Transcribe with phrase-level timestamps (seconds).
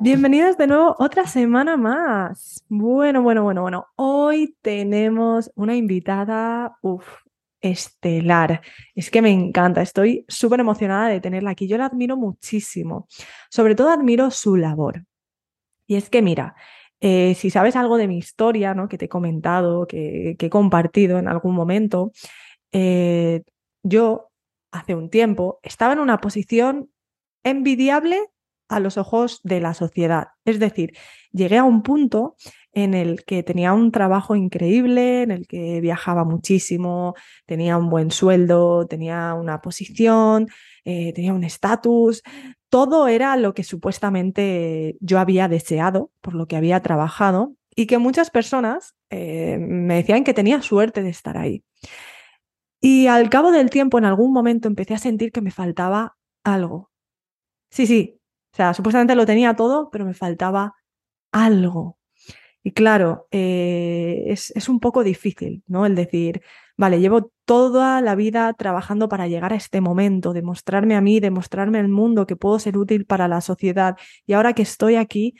[0.00, 2.64] Bienvenidos de nuevo otra semana más.
[2.68, 3.86] Bueno, bueno, bueno, bueno.
[3.96, 6.78] Hoy tenemos una invitada,
[7.60, 8.62] estelar.
[8.94, 11.66] Es que me encanta, estoy súper emocionada de tenerla aquí.
[11.66, 13.08] Yo la admiro muchísimo.
[13.50, 15.04] Sobre todo admiro su labor.
[15.88, 16.54] Y es que mira,
[17.00, 18.88] eh, si sabes algo de mi historia, ¿no?
[18.88, 22.12] que te he comentado, que, he compartido en algún momento,
[22.70, 23.42] eh,
[23.82, 24.30] yo
[24.70, 26.88] hace un tiempo estaba en una posición
[27.42, 28.30] envidiable
[28.68, 30.28] a los ojos de la sociedad.
[30.44, 30.92] Es decir,
[31.32, 32.36] llegué a un punto
[32.72, 37.14] en el que tenía un trabajo increíble, en el que viajaba muchísimo,
[37.46, 40.48] tenía un buen sueldo, tenía una posición,
[40.84, 42.22] eh, tenía un estatus,
[42.68, 47.98] todo era lo que supuestamente yo había deseado, por lo que había trabajado, y que
[47.98, 51.64] muchas personas eh, me decían que tenía suerte de estar ahí.
[52.80, 56.90] Y al cabo del tiempo, en algún momento, empecé a sentir que me faltaba algo.
[57.70, 58.17] Sí, sí,
[58.58, 60.74] sea, supuestamente lo tenía todo, pero me faltaba
[61.32, 61.98] algo.
[62.62, 65.86] Y claro, eh, es, es, un poco difícil, ¿no?
[65.86, 66.42] El decir,
[66.76, 71.78] vale, llevo toda la vida trabajando para llegar a este momento, demostrarme a mí, demostrarme
[71.78, 73.96] al mundo que puedo ser útil para la sociedad.
[74.26, 75.34] Y ahora que estoy aquí,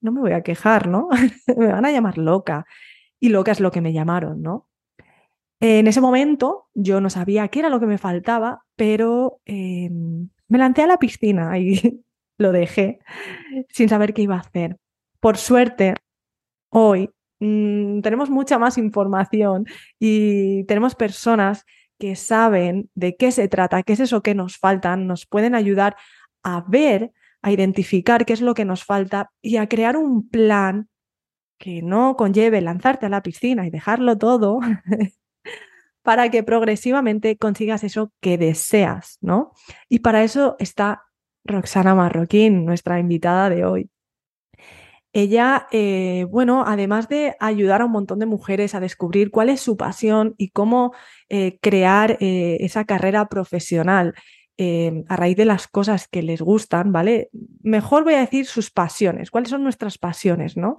[0.00, 1.08] no me voy a quejar, ¿no?
[1.56, 2.66] me van a llamar loca.
[3.20, 4.68] Y loca es lo que me llamaron, ¿no?
[5.60, 10.58] En ese momento yo no sabía qué era lo que me faltaba, pero em, me
[10.58, 12.02] lancé a la piscina y
[12.40, 13.00] lo dejé
[13.68, 14.78] sin saber qué iba a hacer.
[15.20, 15.94] Por suerte,
[16.70, 19.66] hoy mm, tenemos mucha más información
[19.98, 21.64] y tenemos personas
[21.98, 25.96] que saben de qué se trata, qué es eso que nos falta, nos pueden ayudar
[26.42, 27.12] a ver,
[27.42, 30.88] a identificar qué es lo que nos falta y a crear un plan
[31.58, 34.60] que no conlleve lanzarte a la piscina y dejarlo todo,
[36.02, 39.52] para que progresivamente consigas eso que deseas, ¿no?
[39.90, 41.09] Y para eso está
[41.50, 43.90] Roxana Marroquín, nuestra invitada de hoy.
[45.12, 49.60] Ella, eh, bueno, además de ayudar a un montón de mujeres a descubrir cuál es
[49.60, 50.92] su pasión y cómo
[51.28, 54.14] eh, crear eh, esa carrera profesional
[54.62, 57.30] Em, a raíz de las cosas que les gustan, ¿vale?
[57.62, 60.76] Mejor voy a decir sus pasiones, cuáles son nuestras pasiones, ¿no?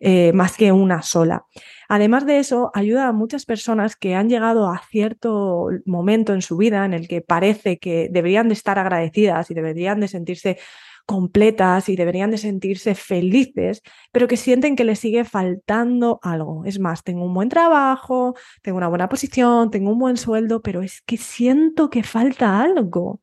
[0.00, 1.46] Eh, más que una sola.
[1.88, 6.58] Además de eso, ayuda a muchas personas que han llegado a cierto momento en su
[6.58, 10.58] vida en el que parece que deberían de estar agradecidas y deberían de sentirse
[11.06, 13.82] completas y deberían de sentirse felices,
[14.12, 16.64] pero que sienten que les sigue faltando algo.
[16.64, 20.82] Es más, tengo un buen trabajo, tengo una buena posición, tengo un buen sueldo, pero
[20.82, 23.20] es que siento que falta algo.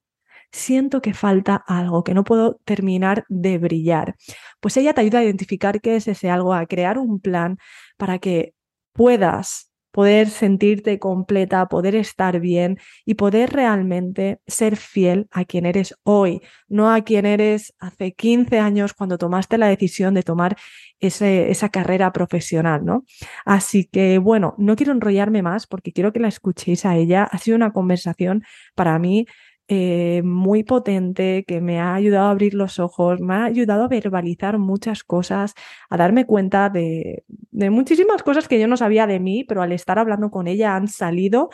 [0.51, 4.15] Siento que falta algo, que no puedo terminar de brillar.
[4.59, 7.57] Pues ella te ayuda a identificar qué es ese algo, a crear un plan
[7.97, 8.55] para que
[8.93, 15.95] puedas poder sentirte completa, poder estar bien y poder realmente ser fiel a quien eres
[16.03, 20.57] hoy, no a quien eres hace 15 años cuando tomaste la decisión de tomar
[20.99, 23.05] ese, esa carrera profesional, ¿no?
[23.45, 27.23] Así que bueno, no quiero enrollarme más porque quiero que la escuchéis a ella.
[27.23, 28.43] Ha sido una conversación
[28.75, 29.25] para mí
[29.71, 33.87] eh, muy potente, que me ha ayudado a abrir los ojos, me ha ayudado a
[33.87, 35.53] verbalizar muchas cosas,
[35.91, 39.71] a darme cuenta de, de muchísimas cosas que yo no sabía de mí, pero al
[39.71, 41.49] estar hablando con ella han salido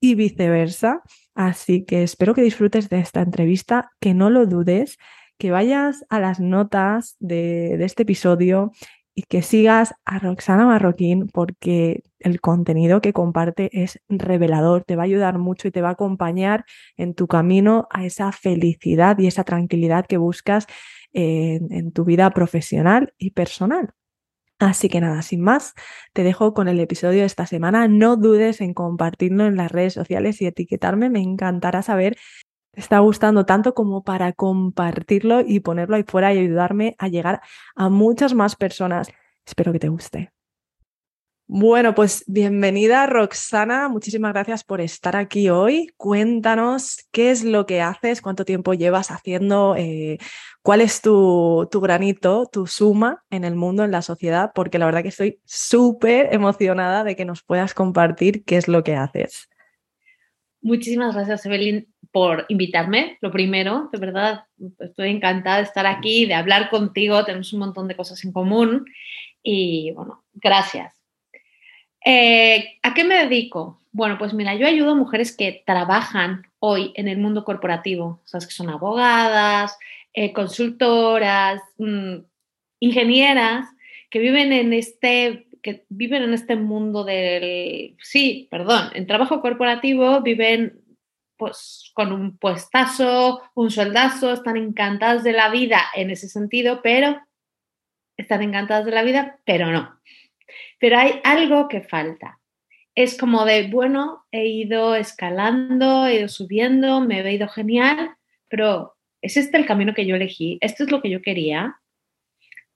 [0.00, 1.02] y viceversa.
[1.36, 4.98] Así que espero que disfrutes de esta entrevista, que no lo dudes,
[5.38, 8.72] que vayas a las notas de, de este episodio
[9.14, 15.02] y que sigas a Roxana Marroquín porque el contenido que comparte es revelador, te va
[15.02, 16.64] a ayudar mucho y te va a acompañar
[16.96, 20.66] en tu camino a esa felicidad y esa tranquilidad que buscas
[21.12, 23.94] en, en tu vida profesional y personal.
[24.58, 25.74] Así que nada, sin más,
[26.12, 27.88] te dejo con el episodio de esta semana.
[27.88, 31.10] No dudes en compartirlo en las redes sociales y etiquetarme.
[31.10, 32.16] Me encantará saber
[32.72, 37.42] te está gustando tanto como para compartirlo y ponerlo ahí fuera y ayudarme a llegar
[37.74, 39.10] a muchas más personas.
[39.44, 40.32] Espero que te guste.
[41.46, 45.88] Bueno, pues bienvenida Roxana, muchísimas gracias por estar aquí hoy.
[45.98, 50.16] Cuéntanos qué es lo que haces, cuánto tiempo llevas haciendo, eh,
[50.62, 54.86] cuál es tu, tu, granito, tu suma en el mundo, en la sociedad, porque la
[54.86, 59.50] verdad que estoy súper emocionada de que nos puedas compartir qué es lo que haces.
[60.62, 63.18] Muchísimas gracias, Evelyn, por invitarme.
[63.20, 64.44] Lo primero, de verdad,
[64.78, 67.24] estoy encantada de estar aquí, de hablar contigo.
[67.24, 68.86] Tenemos un montón de cosas en común.
[69.42, 70.94] Y bueno, gracias.
[72.04, 73.80] Eh, ¿A qué me dedico?
[73.92, 78.38] Bueno, pues mira, yo ayudo a mujeres que trabajan hoy en el mundo corporativo, o
[78.38, 79.76] que son abogadas,
[80.14, 82.16] eh, consultoras, mm,
[82.80, 83.66] ingenieras,
[84.10, 90.20] que viven en este que viven en este mundo del, sí, perdón, en trabajo corporativo
[90.20, 90.81] viven
[91.42, 97.20] pues con un puestazo, un soldazo, están encantadas de la vida en ese sentido, pero
[98.16, 99.98] están encantadas de la vida, pero no.
[100.78, 102.38] Pero hay algo que falta.
[102.94, 108.14] Es como de, bueno, he ido escalando, he ido subiendo, me he ido genial,
[108.46, 110.58] pero ¿es este el camino que yo elegí?
[110.60, 111.80] ¿Esto es lo que yo quería?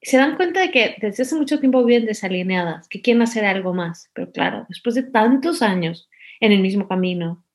[0.03, 3.75] Se dan cuenta de que desde hace mucho tiempo viven desalineadas, que quieren hacer algo
[3.75, 4.11] más.
[4.13, 6.11] Pero claro, después de tantos años
[6.41, 7.46] en el mismo camino,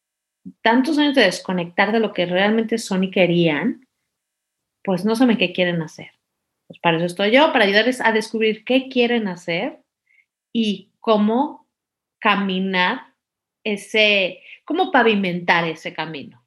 [0.61, 3.87] tantos años de desconectar de lo que realmente son y querían,
[4.83, 6.11] pues no saben qué quieren hacer.
[6.67, 9.81] Pues para eso estoy yo, para ayudarles a descubrir qué quieren hacer
[10.53, 11.67] y cómo
[12.19, 13.13] caminar
[13.63, 16.43] ese, cómo pavimentar ese camino.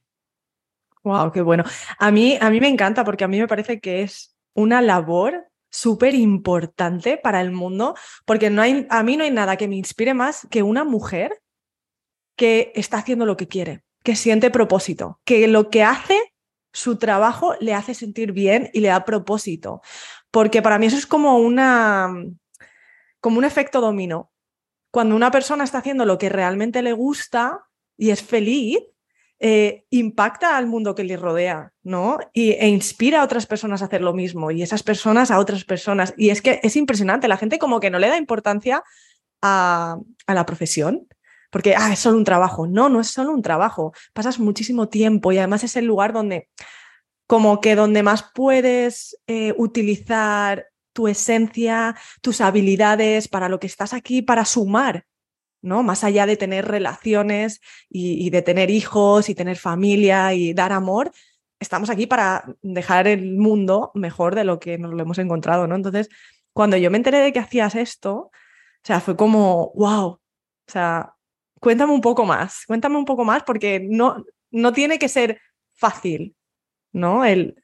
[1.03, 1.65] Wow, qué bueno.
[1.99, 5.49] A mí, a mí me encanta porque a mí me parece que es una labor
[5.71, 7.95] súper importante para el mundo,
[8.25, 11.43] porque no hay, a mí no hay nada que me inspire más que una mujer
[12.37, 16.19] que está haciendo lo que quiere, que siente propósito, que lo que hace,
[16.73, 19.81] su trabajo le hace sentir bien y le da propósito.
[20.31, 22.13] Porque para mí eso es como una,
[23.21, 24.33] como un efecto dominó.
[24.91, 27.65] Cuando una persona está haciendo lo que realmente le gusta
[27.97, 28.79] y es feliz,
[29.41, 32.19] eh, impacta al mundo que le rodea, ¿no?
[32.33, 35.65] Y, e inspira a otras personas a hacer lo mismo y esas personas a otras
[35.65, 36.15] personas.
[36.17, 38.83] Y es que es impresionante, la gente como que no le da importancia
[39.43, 41.09] a, a la profesión,
[41.55, 42.67] porque ah, es solo un trabajo.
[42.67, 46.49] No, no es solo un trabajo, pasas muchísimo tiempo y además es el lugar donde,
[47.29, 53.95] como que donde más puedes eh, utilizar tu esencia, tus habilidades, para lo que estás
[53.95, 55.05] aquí, para sumar,
[55.63, 55.85] ¿no?
[55.85, 61.13] Más allá de tener relaciones y, de tener hijos y tener familia y dar amor,
[61.61, 65.77] estamos aquí para dejar el mundo mejor de lo que nos lo hemos encontrado, ¿no?
[65.77, 66.09] Entonces,
[66.53, 68.33] cuando yo me enteré de que hacías esto, o
[68.83, 70.21] sea, fue como, wow, o
[70.67, 71.14] sea,
[71.65, 75.41] cuéntame un poco más, cuéntame un poco más porque no, no tiene que ser
[75.73, 76.37] fácil,
[76.93, 77.25] ¿no?
[77.25, 77.57] El,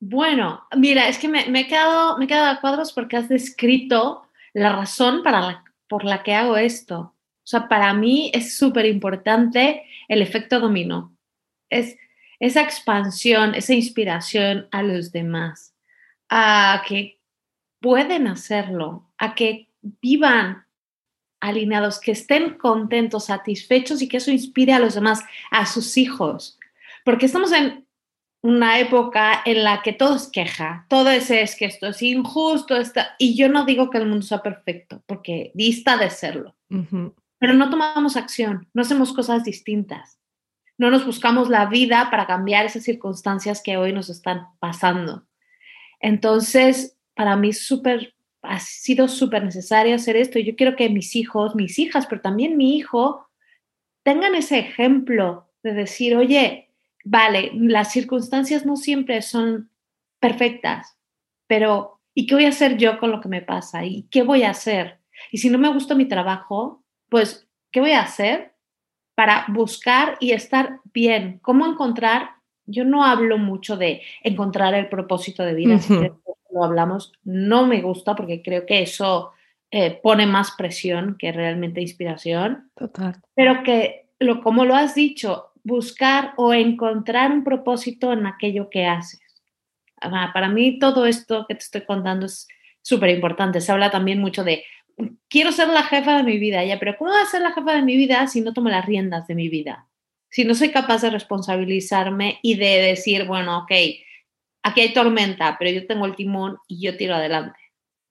[0.00, 4.28] bueno, mira, es que me, he quedado, me he quedado a cuadros porque has descrito
[4.52, 6.98] la razón para por la que hago esto.
[6.98, 11.16] O sea, para mí es súper importante el efecto dominó.
[11.70, 11.96] Es
[12.40, 15.74] esa expansión, esa inspiración a los demás,
[16.28, 17.20] a que
[17.80, 20.65] pueden hacerlo, a que vivan
[21.40, 26.58] alineados, que estén contentos, satisfechos y que eso inspire a los demás, a sus hijos.
[27.04, 27.86] Porque estamos en
[28.42, 32.76] una época en la que todo es queja, todo es, es que esto es injusto,
[32.76, 36.54] está, y yo no digo que el mundo sea perfecto, porque dista de serlo,
[37.38, 40.20] pero no tomamos acción, no hacemos cosas distintas,
[40.78, 45.26] no nos buscamos la vida para cambiar esas circunstancias que hoy nos están pasando.
[46.00, 48.14] Entonces, para mí súper,
[48.48, 50.38] ha sido súper necesario hacer esto.
[50.38, 53.28] Yo quiero que mis hijos, mis hijas, pero también mi hijo,
[54.02, 56.70] tengan ese ejemplo de decir, oye,
[57.04, 59.70] vale, las circunstancias no siempre son
[60.20, 60.96] perfectas,
[61.46, 63.84] pero ¿y qué voy a hacer yo con lo que me pasa?
[63.84, 65.00] ¿Y qué voy a hacer?
[65.30, 68.54] Y si no me gusta mi trabajo, pues, ¿qué voy a hacer
[69.14, 71.38] para buscar y estar bien?
[71.42, 72.30] ¿Cómo encontrar?
[72.64, 75.94] Yo no hablo mucho de encontrar el propósito de vida, si
[76.56, 79.32] lo hablamos, no me gusta porque creo que eso
[79.70, 82.70] eh, pone más presión que realmente inspiración.
[82.74, 83.16] Total.
[83.34, 88.86] Pero que, lo, como lo has dicho, buscar o encontrar un propósito en aquello que
[88.86, 89.20] haces.
[90.00, 92.46] Para mí todo esto que te estoy contando es
[92.82, 93.60] súper importante.
[93.60, 94.64] Se habla también mucho de,
[95.28, 97.74] quiero ser la jefa de mi vida, ya, pero ¿cómo voy a ser la jefa
[97.74, 99.88] de mi vida si no tomo las riendas de mi vida?
[100.30, 103.72] Si no soy capaz de responsabilizarme y de decir, bueno, ok,
[104.66, 107.58] aquí hay tormenta, pero yo tengo el timón y yo tiro adelante.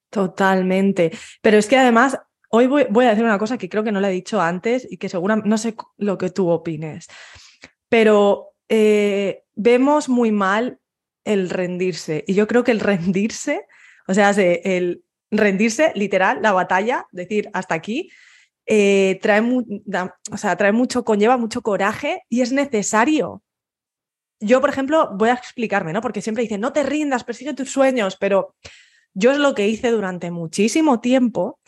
[0.09, 1.11] Totalmente.
[1.41, 2.19] Pero es que además
[2.49, 4.97] hoy voy, a decir una cosa que creo que no le he dicho antes y
[4.97, 7.07] que seguramente no sé lo que tú opines
[7.95, 10.79] pero eh, vemos muy mal
[11.23, 12.25] el rendirse.
[12.27, 13.65] Y yo creo que el rendirse,
[14.05, 18.09] o sea, el, rendirse, literal, la batalla, decir hasta aquí,
[18.65, 19.41] eh, trae,
[20.29, 23.43] o sea, trae mucho, conlleva mucho coraje y es necesario.
[24.45, 26.01] Yo, por ejemplo, voy a explicarme, ¿no?
[26.01, 28.55] Porque siempre dicen, no te rindas, persigue tus sueños, pero
[29.15, 31.59] yo es lo que hice durante muchísimo tiempo.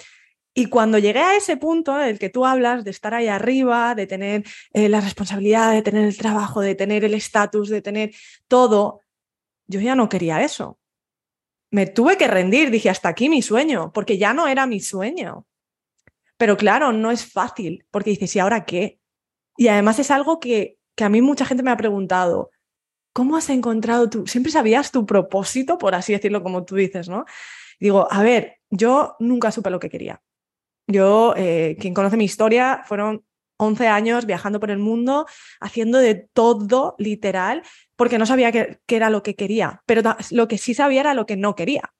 [0.53, 3.95] Y cuando llegué a ese punto en el que tú hablas de estar ahí arriba,
[3.95, 4.43] de tener
[4.73, 8.13] eh, la responsabilidad, de tener el trabajo, de tener el estatus, de tener
[8.47, 9.01] todo,
[9.65, 10.77] yo ya no quería eso.
[11.71, 15.47] Me tuve que rendir, dije, hasta aquí mi sueño, porque ya no era mi sueño.
[16.37, 18.99] Pero claro, no es fácil, porque dices, ¿y ahora qué?
[19.57, 22.51] Y además es algo que, que a mí mucha gente me ha preguntado,
[23.17, 24.27] ¿cómo has encontrado tú?
[24.27, 27.25] Siempre sabías tu propósito, por así decirlo, como tú dices, ¿no?
[27.79, 30.21] Digo, a ver, yo nunca supe lo que quería.
[30.85, 33.25] Yo, eh, quien conoce mi historia, fueron
[33.57, 35.25] 11 años viajando por el mundo,
[35.59, 37.63] haciendo de todo literal,
[37.95, 41.25] porque no sabía qué, era lo que quería, pero lo que sí sabía era lo
[41.25, 41.95] que no quería.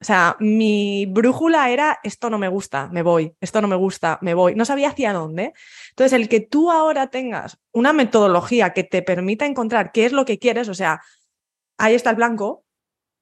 [0.00, 4.18] O sea, mi brújula era esto no me gusta, me voy, esto no me gusta,
[4.20, 4.54] me voy.
[4.54, 5.54] No sabía hacia dónde.
[5.90, 10.26] Entonces, el que tú ahora tengas una metodología que te permita encontrar qué es lo
[10.26, 11.00] que quieres, o sea,
[11.78, 12.64] ahí está el blanco,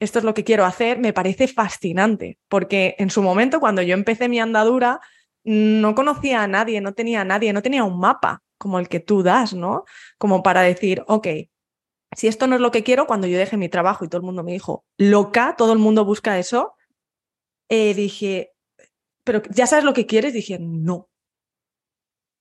[0.01, 3.95] esto es lo que quiero hacer, me parece fascinante, porque en su momento, cuando yo
[3.95, 5.01] empecé mi andadura,
[5.45, 9.01] no conocía a nadie, no tenía a nadie, no tenía un mapa como el que
[9.01, 9.85] tú das, ¿no?
[10.19, 11.29] Como para decir, ok,
[12.17, 14.27] si esto no es lo que quiero, cuando yo dejé mi trabajo y todo el
[14.27, 16.75] mundo me dijo, loca, todo el mundo busca eso,
[17.69, 18.53] eh, dije,
[19.25, 21.09] pero ya sabes lo que quieres, dije, no,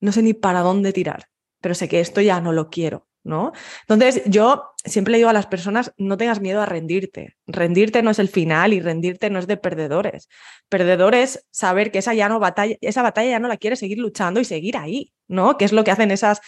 [0.02, 1.30] no sé ni para dónde tirar,
[1.62, 3.54] pero sé que esto ya no lo quiero, ¿no?
[3.88, 8.12] Entonces yo siempre le digo a las personas, no tengas miedo a rendirte, rendirte no
[8.12, 10.28] es el final y rendirte no es de perdedores,
[10.68, 14.42] perdedores saber que esa, ya no batalla, esa batalla ya no la quieres seguir luchando
[14.42, 15.58] y seguir ahí, ¿no?
[15.58, 16.42] Que es lo que hacen esas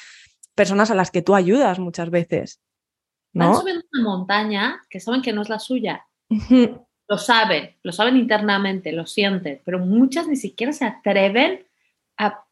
[0.53, 2.59] personas a las que tú ayudas muchas veces.
[3.35, 6.05] Van subiendo una montaña que saben que no es la suya.
[7.07, 11.63] Lo saben, lo saben internamente, lo sienten, pero muchas ni siquiera se atreven
[12.17, 12.43] a,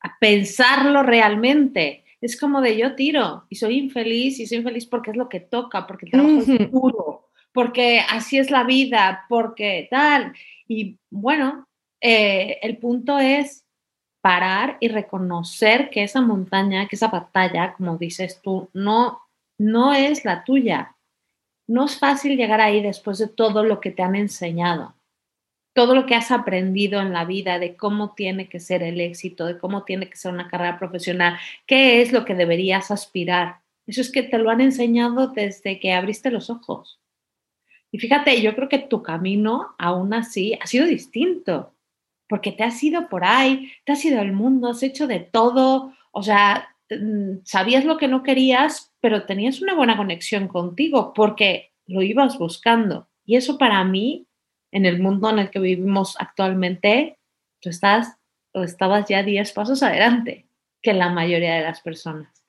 [0.00, 2.04] a pensarlo realmente.
[2.22, 5.40] Es como de yo tiro y soy infeliz y soy infeliz porque es lo que
[5.40, 10.32] toca, porque el trabajo es duro, porque así es la vida, porque tal.
[10.66, 11.68] Y bueno,
[12.00, 13.66] eh, el punto es
[14.22, 19.25] parar y reconocer que esa montaña, que esa batalla, como dices tú, no
[19.58, 20.96] no es la tuya.
[21.66, 24.94] No es fácil llegar ahí después de todo lo que te han enseñado,
[25.74, 29.46] todo lo que has aprendido en la vida de cómo tiene que ser el éxito,
[29.46, 33.60] de cómo tiene que ser una carrera profesional, qué es lo que deberías aspirar.
[33.86, 37.00] Eso es que te lo han enseñado desde que abriste los ojos.
[37.90, 41.74] Y fíjate, yo creo que tu camino aún así ha sido distinto,
[42.28, 45.94] porque te has ido por ahí, te has ido al mundo, has hecho de todo,
[46.12, 51.70] o sea, mm, sabías lo que no querías, pero tenías una buena conexión contigo porque
[51.86, 53.08] lo ibas buscando.
[53.24, 54.26] Y eso para mí,
[54.72, 57.16] en el mundo en el que vivimos actualmente,
[57.60, 58.16] tú estás
[58.52, 60.48] o estabas ya 10 pasos adelante
[60.82, 62.48] que la mayoría de las personas.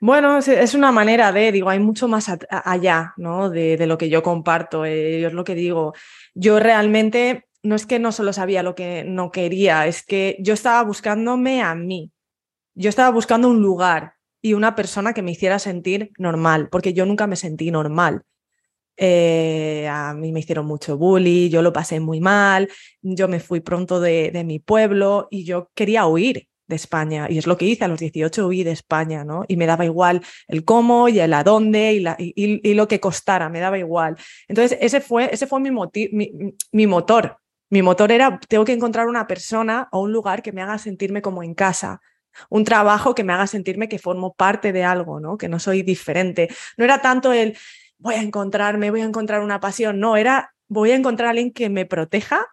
[0.00, 3.48] Bueno, es una manera de, digo, hay mucho más allá, ¿no?
[3.48, 5.94] De, lo que yo comparto, eh, es lo que digo.
[6.34, 10.54] Yo realmente no es que no solo sabía lo que no quería, es que yo
[10.54, 12.10] estaba buscándome a mí.
[12.74, 17.06] Yo estaba buscando un lugar, y una persona que me hiciera sentir normal, porque yo
[17.06, 18.22] nunca me sentí normal.
[18.96, 22.68] Eh, a mí me hicieron mucho bullying, yo lo pasé muy mal,
[23.00, 27.46] yo me fui pronto de, mi pueblo y yo quería huir de España y es
[27.46, 29.44] lo que hice a los 18 huí de España, ¿no?
[29.48, 33.48] Y me daba igual el cómo y el a dónde y, y, lo que costara,
[33.48, 34.16] me daba igual.
[34.48, 36.32] Entonces ese fue, ese fue mi, mi,
[36.72, 37.38] mi motor.
[37.70, 41.22] Mi motor era, tengo que encontrar una persona o un lugar que me haga sentirme
[41.22, 42.00] como en casa,
[42.50, 45.36] un trabajo que me haga sentirme que formo parte de algo, ¿no?
[45.38, 46.48] Que no soy diferente.
[46.76, 47.56] No era tanto el
[47.98, 51.52] voy a encontrarme, voy a encontrar una pasión, no, era voy a encontrar a alguien
[51.52, 52.46] que me proteja,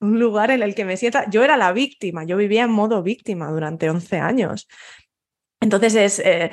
[0.00, 1.28] un lugar en el que me sienta.
[1.30, 4.68] Yo era la víctima, yo vivía en modo víctima durante 11 años.
[5.60, 6.18] Entonces es...
[6.20, 6.50] Eh,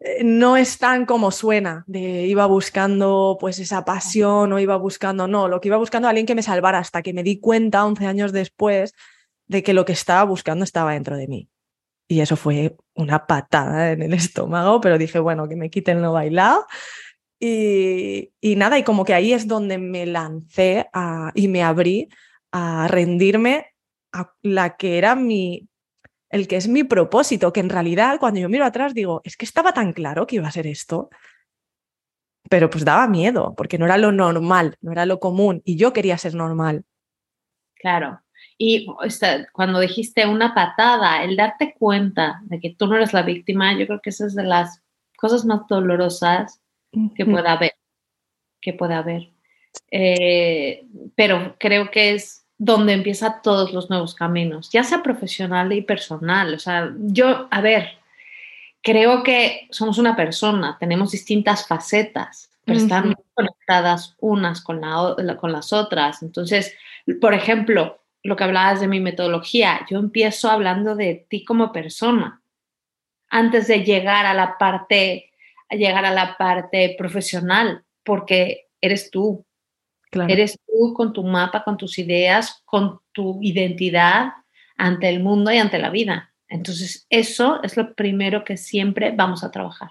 [0.00, 5.28] eh, no es tan como suena, de iba buscando pues esa pasión o iba buscando,
[5.28, 8.06] no, lo que iba buscando alguien que me salvara hasta que me di cuenta 11
[8.06, 8.94] años después
[9.46, 11.48] de que lo que estaba buscando estaba dentro de mí.
[12.10, 16.12] Y eso fue una patada en el estómago, pero dije, bueno, que me quiten lo
[16.12, 16.66] bailado.
[17.38, 20.88] Y, y nada, y como que ahí es donde me lancé
[21.34, 22.08] y me abrí
[22.50, 23.66] a rendirme
[24.12, 25.68] a la que era mi,
[26.30, 29.44] el que es mi propósito, que en realidad cuando yo miro atrás digo, es que
[29.44, 31.10] estaba tan claro que iba a ser esto,
[32.50, 35.92] pero pues daba miedo, porque no era lo normal, no era lo común, y yo
[35.92, 36.84] quería ser normal.
[37.76, 38.20] Claro,
[38.62, 38.86] y
[39.54, 43.86] cuando dijiste una patada, el darte cuenta de que tú no eres la víctima, yo
[43.86, 44.82] creo que esa es de las
[45.16, 46.60] cosas más dolorosas
[47.16, 47.72] que pueda haber,
[48.60, 49.30] que pueda haber.
[49.90, 55.80] Eh, pero creo que es donde empiezan todos los nuevos caminos, ya sea profesional y
[55.80, 56.52] personal.
[56.52, 57.88] O sea, yo, a ver,
[58.82, 65.50] creo que somos una persona, tenemos distintas facetas, pero están conectadas unas con, la, con
[65.50, 66.22] las otras.
[66.22, 66.74] Entonces,
[67.22, 72.42] por ejemplo, lo que hablabas de mi metodología, yo empiezo hablando de ti como persona
[73.30, 75.30] antes de llegar a la parte,
[75.68, 79.46] a llegar a la parte profesional, porque eres tú.
[80.12, 84.32] Eres tú con tu mapa, con tus ideas, con tu identidad
[84.76, 86.34] ante el mundo y ante la vida.
[86.48, 89.90] Entonces, eso es lo primero que siempre vamos a trabajar.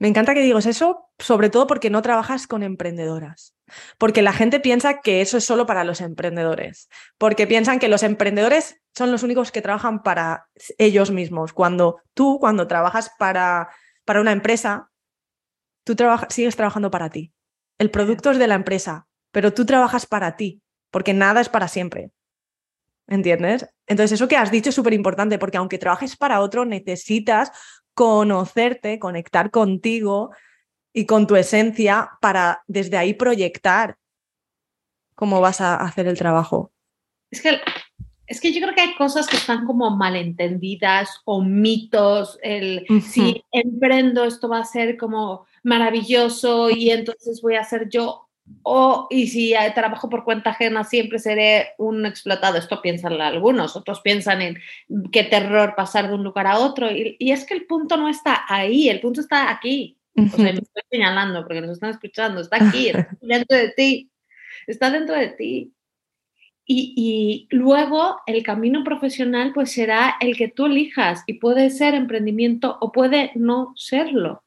[0.00, 3.54] Me encanta que digas eso, sobre todo porque no trabajas con emprendedoras.
[3.98, 6.88] Porque la gente piensa que eso es solo para los emprendedores.
[7.18, 10.46] Porque piensan que los emprendedores son los únicos que trabajan para
[10.78, 11.52] ellos mismos.
[11.52, 13.68] Cuando tú, cuando trabajas para,
[14.04, 14.90] para una empresa,
[15.84, 15.96] tú
[16.28, 17.32] sigues trabajando para ti.
[17.78, 21.68] El producto es de la empresa, pero tú trabajas para ti, porque nada es para
[21.68, 22.10] siempre.
[23.08, 23.66] ¿Entiendes?
[23.86, 27.50] Entonces, eso que has dicho es súper importante, porque aunque trabajes para otro, necesitas
[27.94, 30.30] conocerte, conectar contigo
[30.92, 33.96] y con tu esencia para desde ahí proyectar
[35.14, 36.72] cómo vas a hacer el trabajo.
[37.30, 37.60] Es que,
[38.26, 42.38] es que yo creo que hay cosas que están como malentendidas o mitos.
[42.42, 48.30] El si emprendo, esto va a ser como maravilloso y entonces voy a ser yo
[48.62, 52.58] o, y si trabajo por cuenta ajena, siempre seré un explotado.
[52.58, 54.58] Esto piensan algunos, otros piensan en
[55.12, 56.90] qué terror pasar de un lugar a otro.
[56.90, 59.96] Y, es que el punto no está ahí, el punto está aquí.
[60.16, 64.10] O sea, me estoy señalando porque nos están escuchando, está aquí, está dentro de ti,
[64.66, 65.72] está dentro de ti.
[66.66, 71.94] Y, y, luego el camino profesional pues será el que tú elijas y puede ser
[71.94, 74.44] emprendimiento o puede no serlo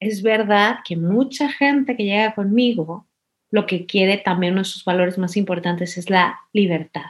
[0.00, 3.06] es verdad que mucha gente que llega conmigo
[3.50, 7.04] lo que quiere también uno de sus valores más importantes es la libertad.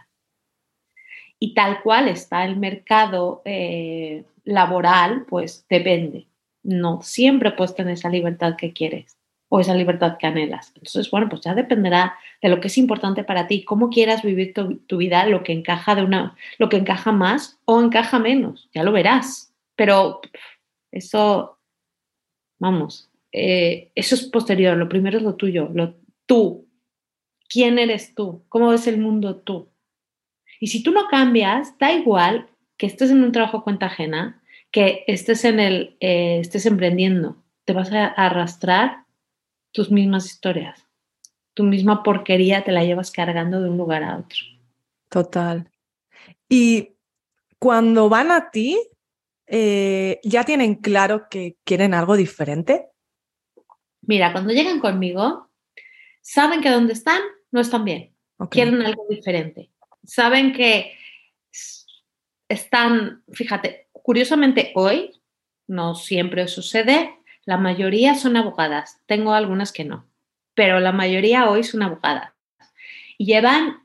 [1.38, 6.26] Y tal cual está el mercado eh, laboral, pues depende.
[6.62, 9.16] No siempre puedes tener esa libertad que quieres
[9.48, 10.72] o esa libertad que anhelas.
[10.76, 14.54] Entonces, bueno, pues ya dependerá de lo que es importante para ti, cómo quieras vivir
[14.54, 18.84] tu, vida, lo que encaja de una, lo que encaja más o encaja menos, ya
[18.84, 19.52] lo verás.
[19.74, 20.20] Pero
[20.92, 21.60] eso
[22.60, 25.96] Vamos, eh, eso es posterior, lo primero es lo tuyo, lo
[26.26, 26.68] tú.
[27.48, 28.44] ¿Quién eres tú?
[28.48, 29.70] ¿Cómo ves el mundo tú?
[30.60, 34.39] Y si tú no cambias, da igual que estés en un trabajo cuenta ajena,
[34.70, 39.04] que estés en el, eh, estés emprendiendo, te vas a arrastrar
[39.72, 40.86] tus mismas historias.
[41.54, 44.38] Tu misma porquería te la llevas cargando de un lugar a otro.
[45.08, 45.68] Total.
[46.48, 46.96] Y
[47.58, 48.80] cuando van a ti,
[49.46, 52.86] eh, ¿ya tienen claro que quieren algo diferente?
[54.02, 55.50] Mira, cuando llegan conmigo,
[56.22, 58.14] saben que donde están no están bien,
[58.48, 59.70] quieren algo diferente.
[60.04, 60.92] Saben que
[62.48, 65.20] están, fíjate, curiosamente hoy,
[65.66, 70.06] no siempre sucede, la mayoría son abogadas, tengo algunas que no,
[70.54, 72.32] pero la mayoría hoy son abogadas
[73.18, 73.82] y llevan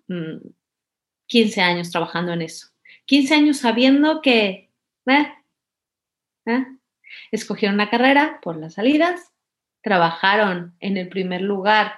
[1.27, 2.67] 15 mm, años trabajando en eso.
[3.05, 4.65] 15 años sabiendo que
[5.07, 5.33] eh,
[6.45, 6.65] ¿eh?
[7.31, 9.31] Escogieron una carrera por las salidas,
[9.81, 11.93] trabajaron en el primer lugar,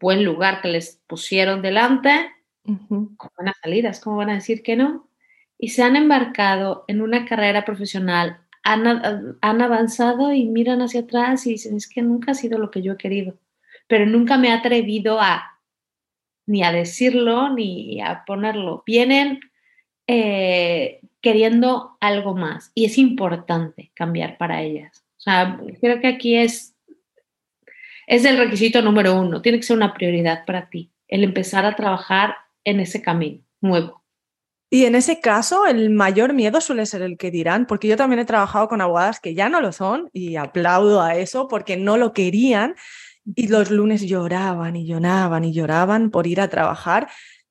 [0.00, 2.30] buen lugar que les pusieron delante,
[2.64, 5.08] con buenas salidas, ¿cómo van a decir que no?
[5.62, 11.46] Y se han embarcado en una carrera profesional, han, han avanzado y miran hacia atrás
[11.46, 13.38] y dicen, es que nunca ha sido lo que yo he querido,
[13.86, 15.60] pero nunca me he atrevido a
[16.46, 18.82] ni a decirlo ni a ponerlo.
[18.84, 19.38] Vienen
[20.08, 25.04] eh, queriendo algo más y es importante cambiar para ellas.
[25.18, 26.74] O sea, creo que aquí es,
[28.08, 31.76] es el requisito número uno, tiene que ser una prioridad para ti, el empezar a
[31.76, 34.01] trabajar en ese camino nuevo.
[34.72, 38.20] Y en ese caso, el mayor miedo suele ser el que dirán, porque yo también
[38.20, 41.98] he trabajado con abogadas que ya no lo son y aplaudo a eso porque no
[41.98, 42.74] lo querían
[43.34, 47.08] y los lunes lloraban y lloraban y lloraban por ir a trabajar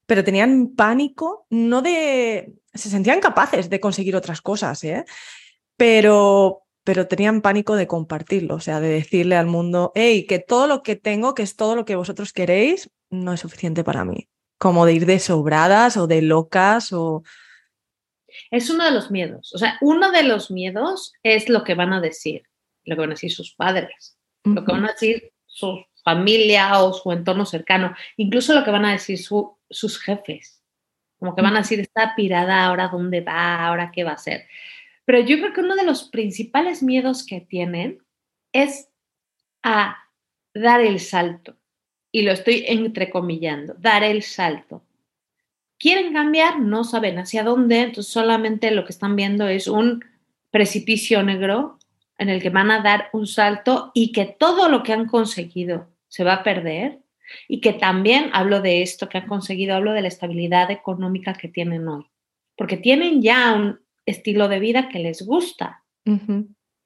[0.08, 2.54] pero tenían pánico, no de...
[2.74, 5.06] se sentían capaces de conseguir otras cosas, ¿eh?
[5.78, 10.66] pero, pero tenían pánico de compartirlo, o sea, de decirle al mundo, hey, que todo
[10.68, 14.28] lo que tengo, que es todo lo que vosotros queréis, no es suficiente para mí.
[14.62, 17.24] Como de ir de sobradas o de locas o...
[18.52, 19.52] Es uno de los miedos.
[19.56, 22.44] O sea, uno de los miedos es lo que van a decir,
[22.86, 26.94] lo que van a decir sus padres, lo que van a decir su familia o
[26.94, 30.62] su entorno cercano, incluso lo que van a decir su, sus jefes.
[31.18, 34.46] Como que van a decir, está pirada, ahora dónde va, ahora qué va a hacer.
[35.06, 37.98] Pero yo creo que uno de los principales miedos que tienen
[38.54, 38.90] es
[39.64, 39.98] a
[40.54, 41.58] dar el salto.
[42.12, 44.84] Y lo estoy entrecomillando, dar el salto.
[45.78, 50.04] Quieren cambiar, no saben hacia dónde, entonces solamente lo que están viendo es un
[50.52, 51.80] precipicio negro
[52.18, 55.88] en el que van a dar un salto y que todo lo que han conseguido
[56.08, 57.00] se va a perder
[57.48, 61.48] y que también hablo de esto que han conseguido, hablo de la estabilidad económica que
[61.48, 62.06] tienen hoy,
[62.56, 65.84] porque tienen ya un estilo de vida que les gusta.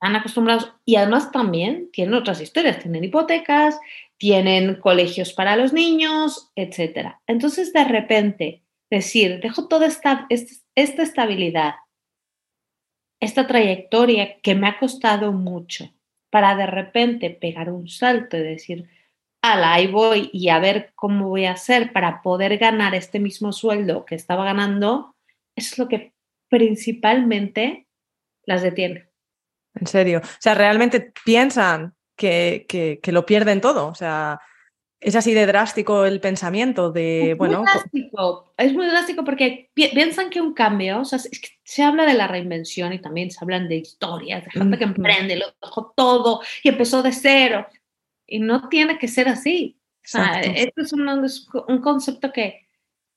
[0.06, 3.80] Están acostumbrados y además también tienen otras historias, tienen hipotecas,
[4.18, 7.16] tienen colegios para los niños, etc.
[7.26, 11.74] Entonces, de repente, decir, dejo toda esta, esta estabilidad,
[13.20, 15.92] esta trayectoria que me ha costado mucho,
[16.30, 18.88] para de repente pegar un salto y decir,
[19.42, 23.52] ala, ahí voy y a ver cómo voy a hacer para poder ganar este mismo
[23.52, 25.16] sueldo que estaba ganando,
[25.56, 26.14] es lo que
[26.48, 27.88] principalmente
[28.46, 29.15] las detiene.
[29.76, 30.22] En serio.
[30.24, 33.88] O sea, realmente piensan que, que, lo pierden todo.
[33.88, 34.40] O sea,
[35.00, 37.60] es así de drástico el pensamiento de, es bueno...
[37.60, 38.54] Muy drástico.
[38.58, 41.20] Es muy drástico porque piensan que un cambio, o sea,
[41.64, 45.36] se habla de la reinvención y también se hablan de historias, de gente que emprende,
[45.36, 47.68] lo dejó todo y empezó de cero.
[48.26, 49.78] Y no tiene que ser así.
[50.04, 52.68] O sea, esto es un, concepto que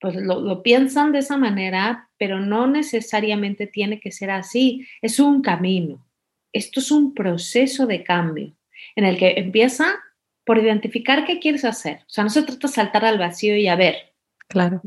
[0.00, 4.86] pues lo, lo, piensan de esa manera, pero no necesariamente tiene que ser así.
[5.02, 6.07] Es un camino.
[6.52, 8.54] Esto es un proceso de cambio
[8.96, 9.96] en el que empieza
[10.44, 12.00] por identificar qué quieres hacer.
[12.06, 14.14] O sea, no se trata de saltar al vacío y a ver.
[14.48, 14.80] Claro.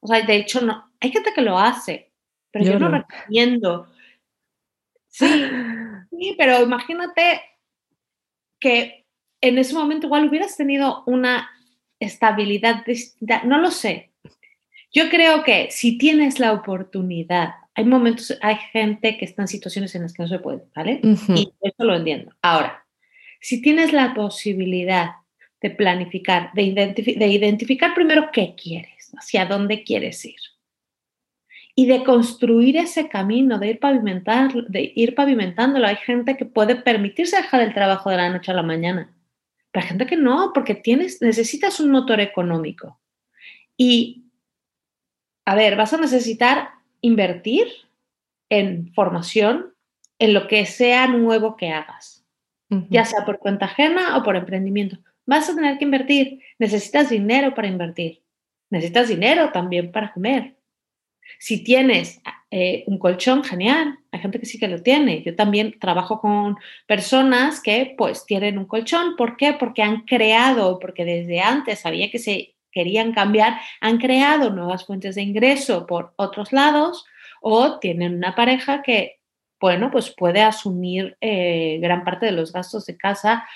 [0.00, 0.90] O sea, de hecho, no.
[1.00, 2.12] Hay gente que lo hace,
[2.50, 3.86] pero yo, no recomiendo.
[5.08, 5.26] Sí,
[6.10, 7.42] sí, pero imagínate
[8.58, 9.06] que
[9.42, 11.50] en ese momento igual hubieras tenido una
[12.00, 13.44] estabilidad distinta.
[13.44, 14.12] No lo sé.
[14.90, 19.94] Yo creo que si tienes la oportunidad, hay momentos, hay gente que está en situaciones
[19.94, 21.00] en las que no se puede, ¿vale?
[21.02, 22.32] Y eso lo entiendo.
[22.42, 22.86] Ahora,
[23.40, 25.10] si tienes la posibilidad
[25.60, 30.36] de planificar, de, de identificar primero qué quieres, hacia dónde quieres ir,
[31.74, 35.86] y de construir ese camino, de ir, pavimentar, de ir pavimentándolo.
[35.86, 39.12] Hay gente que puede permitirse dejar el trabajo de la noche a la mañana,
[39.72, 43.00] pero hay gente que no, porque tienes, necesitas un motor económico.
[43.76, 44.30] Y
[45.44, 46.73] a ver, vas a necesitar
[47.04, 47.68] invertir
[48.48, 49.74] en formación,
[50.18, 52.24] en lo que sea nuevo que hagas,
[52.88, 54.96] ya sea por cuenta ajena o por emprendimiento.
[55.26, 56.40] Vas a tener que invertir.
[56.58, 58.22] Necesitas dinero para invertir.
[58.70, 60.56] Necesitas dinero también para comer.
[61.38, 63.98] Si tienes eh, un colchón, genial.
[64.10, 65.22] Hay gente que sí que lo tiene.
[65.22, 69.14] Yo también trabajo con personas que pues tienen un colchón.
[69.16, 69.52] ¿Por qué?
[69.52, 75.14] Porque han creado, porque desde antes sabía que se querían cambiar, han creado nuevas fuentes
[75.14, 77.06] de ingreso por otros lados
[77.40, 79.20] o tienen una pareja que,
[79.60, 83.46] bueno, pues puede asumir eh, gran parte de los gastos de casa,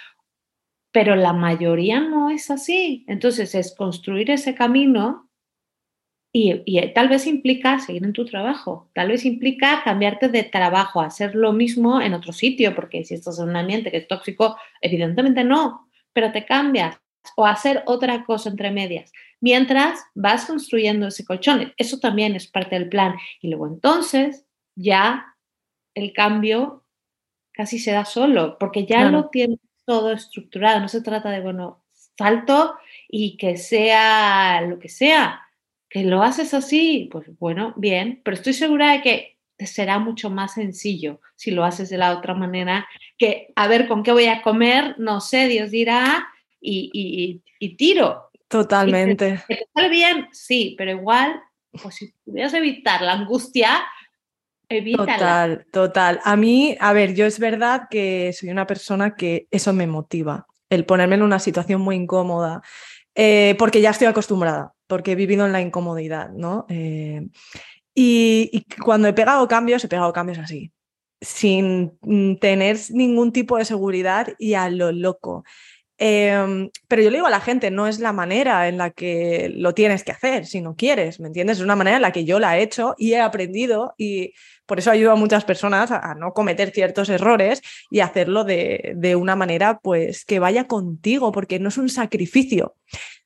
[0.92, 3.04] pero la mayoría no es así.
[3.08, 5.28] Entonces es construir ese camino
[6.32, 11.00] y, y, tal vez implica seguir en tu trabajo, tal vez implica cambiarte de trabajo,
[11.00, 14.56] hacer lo mismo en otro sitio, porque si estás en un ambiente que es tóxico,
[14.82, 17.00] evidentemente no, pero te cambias
[17.36, 21.72] o hacer otra cosa entre medias, mientras vas construyendo ese colchón.
[21.76, 23.14] Eso también es parte del plan.
[23.40, 25.36] Y luego entonces ya
[25.94, 26.84] el cambio
[27.52, 30.80] casi se da solo, porque ya lo tienes todo estructurado.
[30.80, 31.84] No se trata de, bueno,
[32.16, 32.76] salto
[33.08, 35.42] y que sea lo que sea.
[35.90, 40.30] Que lo haces así, pues bueno, bien, pero estoy segura de que te será mucho
[40.30, 42.86] más sencillo si lo haces de la otra manera
[43.18, 44.94] que, a ver, ¿con qué voy a comer?
[44.98, 46.28] No sé, Dios dirá,
[46.60, 47.42] y,
[47.76, 48.30] tiro.
[48.48, 49.42] Totalmente.
[49.46, 50.28] ¿Que te sale bien?
[50.32, 51.40] Sí, pero igual,
[51.82, 53.84] pues si pudieras evitar la angustia,
[54.68, 55.14] evítala.
[55.14, 56.20] Total, total.
[56.24, 60.46] A mí, a ver, yo es verdad que soy una persona que eso me motiva,
[60.70, 62.62] el ponerme en una situación muy incómoda,
[63.14, 66.66] eh, porque ya estoy acostumbrada, porque he vivido en la incomodidad, ¿no?
[66.68, 67.26] Eh,
[67.94, 70.72] y, y, cuando he pegado cambios, he pegado cambios así,
[71.20, 71.98] sin
[72.38, 75.44] tener ningún tipo de seguridad y a lo loco.
[76.00, 79.50] Em, pero yo le digo a la gente, no es la manera en la que
[79.52, 81.58] lo tienes que hacer, si no quieres, ¿me entiendes?
[81.58, 84.32] Es una manera en la que yo la he hecho y he aprendido y
[84.64, 89.16] por eso ayudo a muchas personas a, no cometer ciertos errores y hacerlo de, de,
[89.16, 92.76] una manera pues que vaya contigo, porque no es un sacrificio.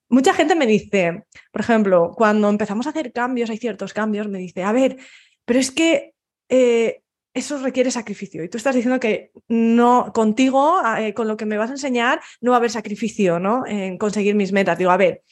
[0.08, 4.38] Mucha gente me dice, por ejemplo, cuando empezamos a hacer cambios, hay ciertos cambios, me
[4.38, 4.96] dice, a ver,
[5.44, 6.14] pero es que
[6.48, 7.01] eh,
[7.34, 8.44] eso requiere sacrificio.
[8.44, 12.20] Y tú estás diciendo que no, contigo, eh, con lo que me vas a enseñar,
[12.40, 13.66] no va a haber sacrificio, ¿no?
[13.66, 14.78] En conseguir mis metas.
[14.78, 15.22] Digo, a ver,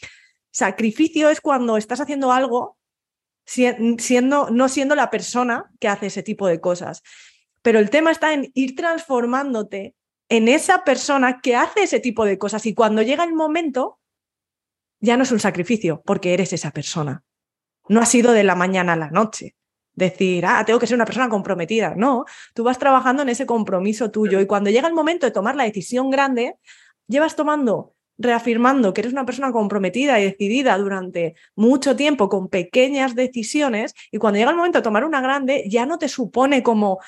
[0.50, 2.78] sacrificio es cuando estás haciendo algo
[3.44, 7.02] siendo, no siendo la persona que hace ese tipo de cosas.
[7.62, 9.94] Pero el tema está en ir transformándote
[10.28, 12.64] en esa persona que hace ese tipo de cosas.
[12.66, 13.98] Y cuando llega el momento,
[15.00, 17.24] ya no es un sacrificio porque eres esa persona.
[17.88, 19.56] No ha sido de la mañana a la noche.
[20.00, 21.94] Decir, ah, tengo que ser una persona comprometida.
[21.94, 25.56] No, tú vas trabajando en ese compromiso tuyo y cuando llega el momento de tomar
[25.56, 26.56] la decisión grande,
[27.06, 33.14] llevas tomando, reafirmando que eres una persona comprometida y decidida durante mucho tiempo con pequeñas
[33.14, 36.98] decisiones y cuando llega el momento de tomar una grande, ya no te supone como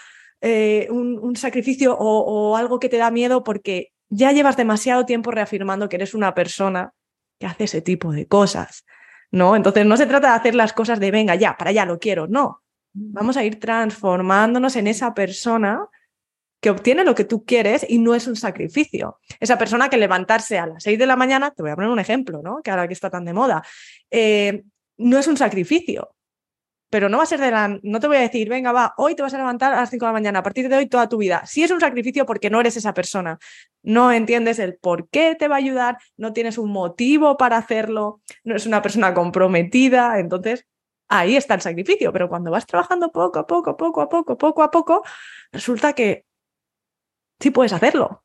[0.42, 5.88] eh, un, sacrificio o algo que te da miedo porque ya llevas demasiado tiempo reafirmando
[5.88, 6.92] que eres una persona
[7.38, 8.84] que hace ese tipo de cosas,
[9.30, 9.56] ¿no?
[9.56, 12.28] Entonces no se trata de hacer las cosas de venga, ya, para allá lo quiero,
[12.28, 12.61] no.
[12.94, 15.86] Vamos a ir transformándonos en esa persona
[16.60, 19.18] que obtiene lo que tú quieres y no es un sacrificio.
[19.40, 21.98] Esa persona que levantarse a las 6 de la mañana, te voy a poner un
[21.98, 22.62] ejemplo, ¿no?
[22.62, 23.62] Que ahora que está tan de moda,
[24.10, 24.62] eh,
[24.98, 26.14] no es un sacrificio
[26.92, 27.80] pero no va a ser de la.
[27.82, 30.04] No te voy a decir, venga, va, hoy te vas a levantar a las 5
[30.04, 31.42] de la mañana, a partir de hoy toda tu vida.
[31.46, 33.38] Sí es un sacrificio porque no eres esa persona.
[33.82, 38.20] No entiendes el por qué te va a ayudar, no tienes un motivo para hacerlo,
[38.44, 40.20] no es una persona comprometida.
[40.20, 40.66] Entonces,
[41.18, 42.12] ahí está el sacrificio.
[42.12, 45.02] Pero cuando vas trabajando poco a poco, poco a poco, poco a poco,
[45.52, 46.24] resulta que
[47.40, 48.24] sí puedes hacerlo.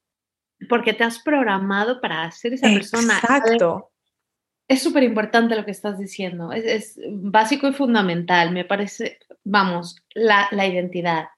[0.70, 3.18] Porque te has programado para ser esa persona.
[3.18, 3.92] Exacto
[4.68, 6.52] es súper importante lo que estás diciendo.
[6.52, 11.30] Es, básico y fundamental, me parece, vamos, la, identidad.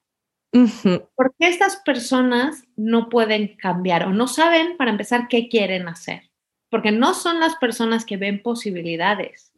[1.14, 6.22] ¿Por qué estas personas no pueden cambiar o no saben, para empezar, qué quieren hacer?
[6.70, 9.52] Porque no son las personas que ven posibilidades.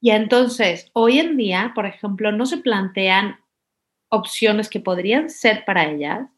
[0.00, 3.40] Y entonces, hoy en día, por ejemplo, no se plantean
[4.10, 6.28] opciones que podrían ser para ellas.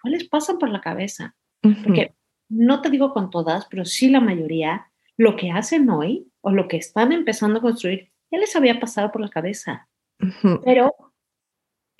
[0.00, 1.34] ¿Cuáles pasan por la cabeza?
[1.60, 2.14] Porque
[2.48, 6.66] no te digo con todas, pero sí la mayoría lo que hacen hoy o lo
[6.66, 9.88] que están empezando a construir ya les había pasado por la cabeza.
[10.64, 10.94] Pero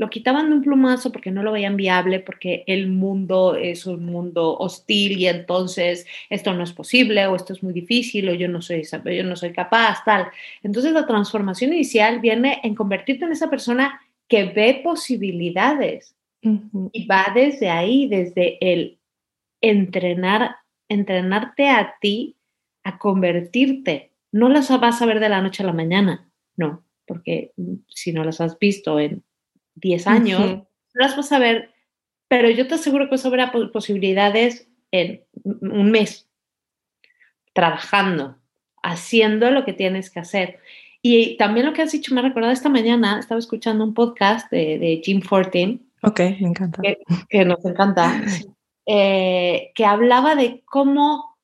[0.00, 4.06] lo quitaban de un plumazo porque no lo veían viable, porque el mundo es un
[4.06, 8.48] mundo hostil y entonces esto no es posible o esto es muy difícil o yo
[8.48, 10.28] no soy, yo no soy capaz, tal.
[10.62, 17.26] Entonces la transformación inicial viene en convertirte en esa persona que ve posibilidades y va
[17.34, 18.98] desde ahí, desde el
[19.60, 20.56] entrenar,
[20.88, 22.36] entrenarte a ti
[22.84, 24.12] a convertirte.
[24.32, 28.14] No las vas a ver de la noche a la mañana, no, porque mm, si
[28.14, 29.22] no las has visto en
[29.76, 31.70] 10 años, no las vas a ver,
[32.28, 36.28] pero yo te aseguro que vas a ver posibilidades en un mes,
[37.52, 38.38] trabajando,
[38.82, 40.60] haciendo lo que tienes que hacer.
[41.02, 44.50] Y también lo que has dicho, me ha recordado esta mañana, estaba escuchando un podcast
[44.50, 45.90] de, Jim Fortin.
[46.02, 46.82] Ok, me encanta.
[47.28, 48.22] Que, nos encanta.
[48.92, 51.38] Eh, que hablaba de cómo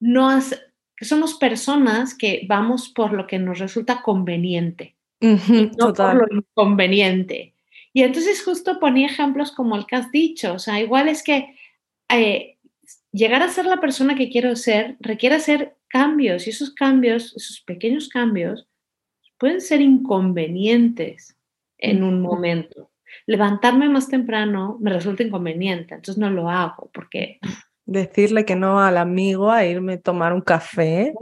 [0.00, 0.60] no has,
[1.00, 7.51] somos personas que vamos por lo que nos resulta conveniente, no por lo inconveniente.
[7.92, 11.56] Y entonces justo ponía ejemplos como el que has dicho, o sea, igual es que
[12.08, 12.58] eh,
[13.12, 17.60] llegar a ser la persona que quiero ser requiere hacer cambios y esos cambios, esos
[17.60, 18.66] pequeños cambios,
[19.38, 21.36] pueden ser inconvenientes
[21.78, 22.90] en un momento.
[23.26, 27.38] Levantarme más temprano me resulta inconveniente, entonces no lo hago porque
[27.84, 31.12] Decirle que no al amigo a irme a tomar un café.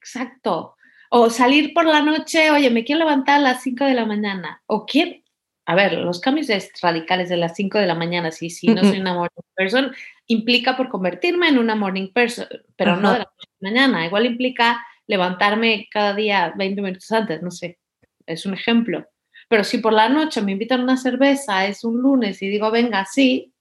[0.00, 0.76] Exacto.
[1.10, 4.62] O salir por la noche, oye, me quiero levantar a las 5 de la mañana.
[4.66, 5.21] O quiero,
[5.64, 6.48] a ver, los cambios
[6.82, 9.92] radicales de las 5 de la mañana, sí, sí, no soy una morning person,
[10.26, 12.46] implica por convertirme en una morning person,
[12.76, 14.06] pero no de la mañana.
[14.06, 17.78] Igual implica levantarme cada día 20 minutos antes, no sé,
[18.26, 19.06] es un ejemplo.
[19.48, 22.70] Pero si por la noche me invitan a una cerveza, es un lunes y digo,
[22.70, 23.52] venga, sí,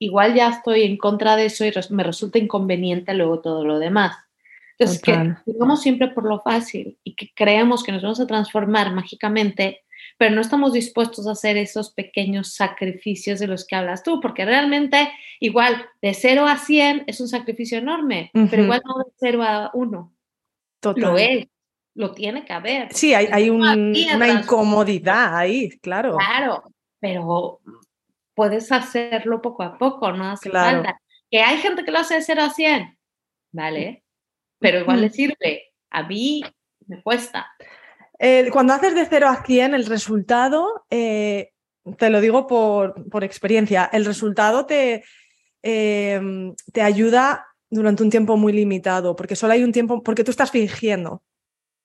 [0.00, 4.16] igual ya estoy en contra de eso y me resulta inconveniente luego todo lo demás.
[4.78, 8.94] Entonces, que vamos siempre por lo fácil y que creemos que nos vamos a transformar
[8.94, 9.82] mágicamente,
[10.20, 14.44] pero no estamos dispuestos a hacer esos pequeños sacrificios de los que hablas tú, porque
[14.44, 19.42] realmente igual de 0 a 100 es un sacrificio enorme, pero igual no de 0
[19.42, 20.14] a 1.
[20.80, 21.02] Total.
[21.02, 21.46] Lo es,
[21.94, 22.92] lo tiene que haber.
[22.92, 26.18] Sí, hay, hay una incomodidad ahí, claro.
[26.18, 26.64] Claro,
[27.00, 27.62] pero
[28.34, 31.00] puedes hacerlo poco a poco, no hace falta.
[31.30, 32.98] Que hay gente que lo hace de 0 a 100,
[33.52, 34.04] ¿vale?
[34.58, 35.72] Pero igual le sirve.
[35.88, 36.42] A mí
[36.86, 37.50] me cuesta.
[38.52, 41.52] Cuando haces de 0 a 100, el resultado, eh,
[41.96, 45.04] te lo digo por, por, experiencia, el resultado te,
[45.62, 50.30] em, te ayuda durante un tiempo muy limitado, porque solo hay un tiempo, porque tú
[50.30, 51.22] estás fingiendo,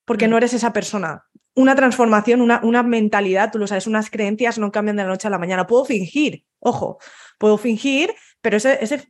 [0.06, 4.60] porque no eres esa persona una transformación, una, una, mentalidad, tú lo sabes, unas creencias
[4.60, 5.66] no cambian de la noche a la mañana.
[5.66, 7.00] Puedo fingir, ojo,
[7.38, 9.08] puedo fingir, pero ese, ese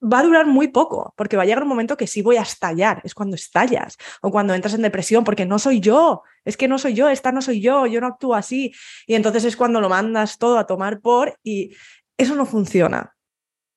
[0.00, 2.42] va a durar muy poco, porque va a llegar un momento que sí voy a
[2.42, 6.68] estallar, es cuando estallas o cuando entras en depresión, porque no soy yo, es que
[6.68, 8.72] no soy yo, esta no soy yo, yo no actúo así.
[9.06, 11.74] Y entonces es cuando lo mandas todo a tomar por y
[12.16, 13.14] eso no funciona.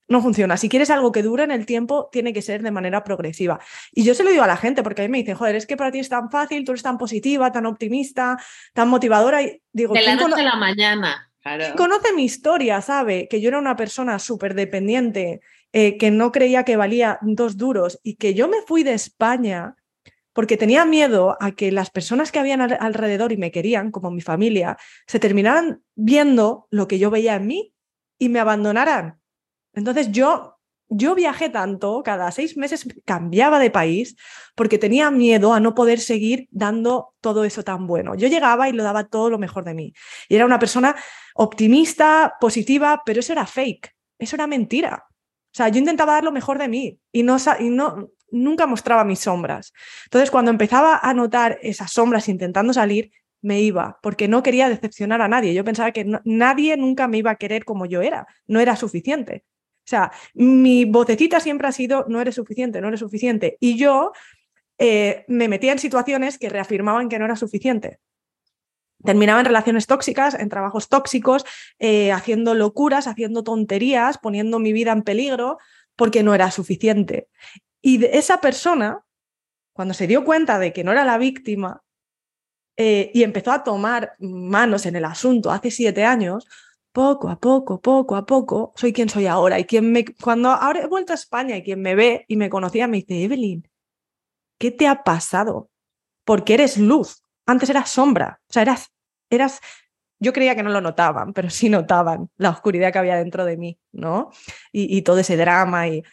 [0.08, 0.58] no funciona.
[0.58, 3.60] Si quieres algo que dure en el tiempo, tiene que ser de manera progresiva.
[3.94, 5.66] Y yo se lo digo a la gente, porque a mí me dicen, joder, es
[5.66, 8.38] que para ti es tan fácil, tú eres tan positiva, tan optimista,
[8.74, 9.42] tan motivadora.
[9.42, 11.32] Y digo, de la noche a la mañana.
[11.78, 15.40] conoce mi historia, sabe que yo era una persona súper dependiente,
[15.74, 19.76] eh, que no creía que valía dos duros y que yo me fui de España
[20.34, 24.22] porque tenía miedo a que las personas que habían alrededor y me querían, como mi
[24.22, 27.74] familia, se terminaran viendo lo que yo veía en mí
[28.18, 29.20] y me abandonaran.
[29.74, 30.58] Entonces yo,
[30.88, 34.16] yo viajé tanto, cada seis meses cambiaba de país
[34.56, 38.16] porque tenía miedo a no poder seguir dando todo eso tan bueno.
[38.16, 39.94] Yo llegaba y lo daba todo lo mejor de mí.
[40.30, 40.96] Y era una persona
[41.36, 45.06] optimista, positiva, pero eso era fake, eso era mentira.
[45.52, 49.04] O sea, yo intentaba dar lo mejor de mí y no, y no, nunca mostraba
[49.04, 49.74] mis sombras.
[50.06, 53.12] Entonces, cuando empezaba a notar esas sombras intentando salir,
[53.42, 55.54] me iba, porque no quería decepcionar a nadie.
[55.54, 59.44] Yo pensaba que nadie nunca me iba a querer como yo era, no era suficiente.
[59.84, 63.58] O sea, mi vocecita siempre ha sido, no eres suficiente, no eres suficiente.
[63.60, 64.12] Y yo
[64.78, 68.00] eh, me metía en situaciones que reafirmaban que no era suficiente.
[69.04, 71.46] Terminaba en relaciones tóxicas, en trabajos tóxicos,
[71.80, 75.58] eh, haciendo locuras, haciendo tonterías, poniendo mi vida en peligro
[75.96, 77.30] porque no era suficiente.
[77.82, 79.04] Y esa persona,
[79.74, 81.84] cuando se dio cuenta de que no era la víctima
[82.78, 86.48] eh, y empezó a tomar manos en el asunto hace siete años,
[86.92, 89.60] poco a poco, poco a poco, soy quien soy ahora.
[89.60, 92.50] Y quien me, cuando ahora he vuelto a España y quien me ve y me
[92.50, 93.68] conocía me dice, Evelyn,
[94.58, 95.70] ¿qué te ha pasado?
[96.26, 97.21] Porque eres luz.
[97.46, 98.42] Antes eras sombra.
[98.50, 98.92] O sea, eras,
[99.30, 99.60] eras,
[100.20, 103.58] yo creía que no lo notaban, pero sí notaban la oscuridad que había dentro de
[103.58, 104.32] mí, ¿no?
[104.72, 106.04] Y, todo ese drama y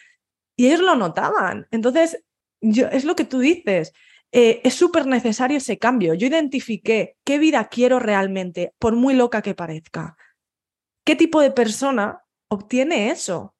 [0.59, 1.67] y ellos lo notaban.
[1.71, 2.21] Entonces,
[2.59, 3.93] yo, es lo que tú dices.
[4.33, 6.15] Eh, es súper necesario ese cambio.
[6.15, 10.17] Yo identifiqué qué vida quiero realmente, por muy loca que parezca.
[11.05, 13.55] ¿Qué tipo de persona obtiene eso?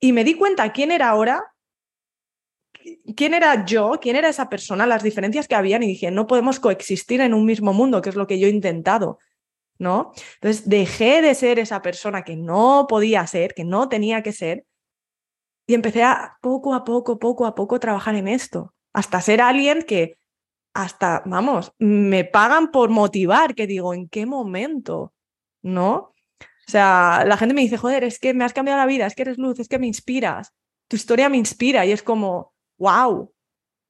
[0.00, 1.54] Y me di cuenta quién era ahora,
[3.16, 6.60] quién era yo, quién era esa persona, las diferencias que habían y dije, no podemos
[6.60, 9.18] coexistir en un mismo mundo, que es lo que yo he intentado.
[9.80, 10.12] ¿No?
[10.34, 14.64] Entonces dejé de ser esa persona que no podía ser, que no tenía que ser,
[15.68, 19.82] y empecé a poco a poco, poco a poco trabajar en esto, hasta ser alguien
[19.82, 20.18] que
[20.74, 25.12] hasta, vamos, me pagan por motivar, que digo, ¿en qué momento?
[25.62, 26.14] ¿No?
[26.68, 29.14] O sea, la gente me dice, joder, es que me has cambiado la vida, es
[29.14, 30.54] que eres luz, es que me inspiras,
[30.88, 33.32] tu historia me inspira y es como, wow,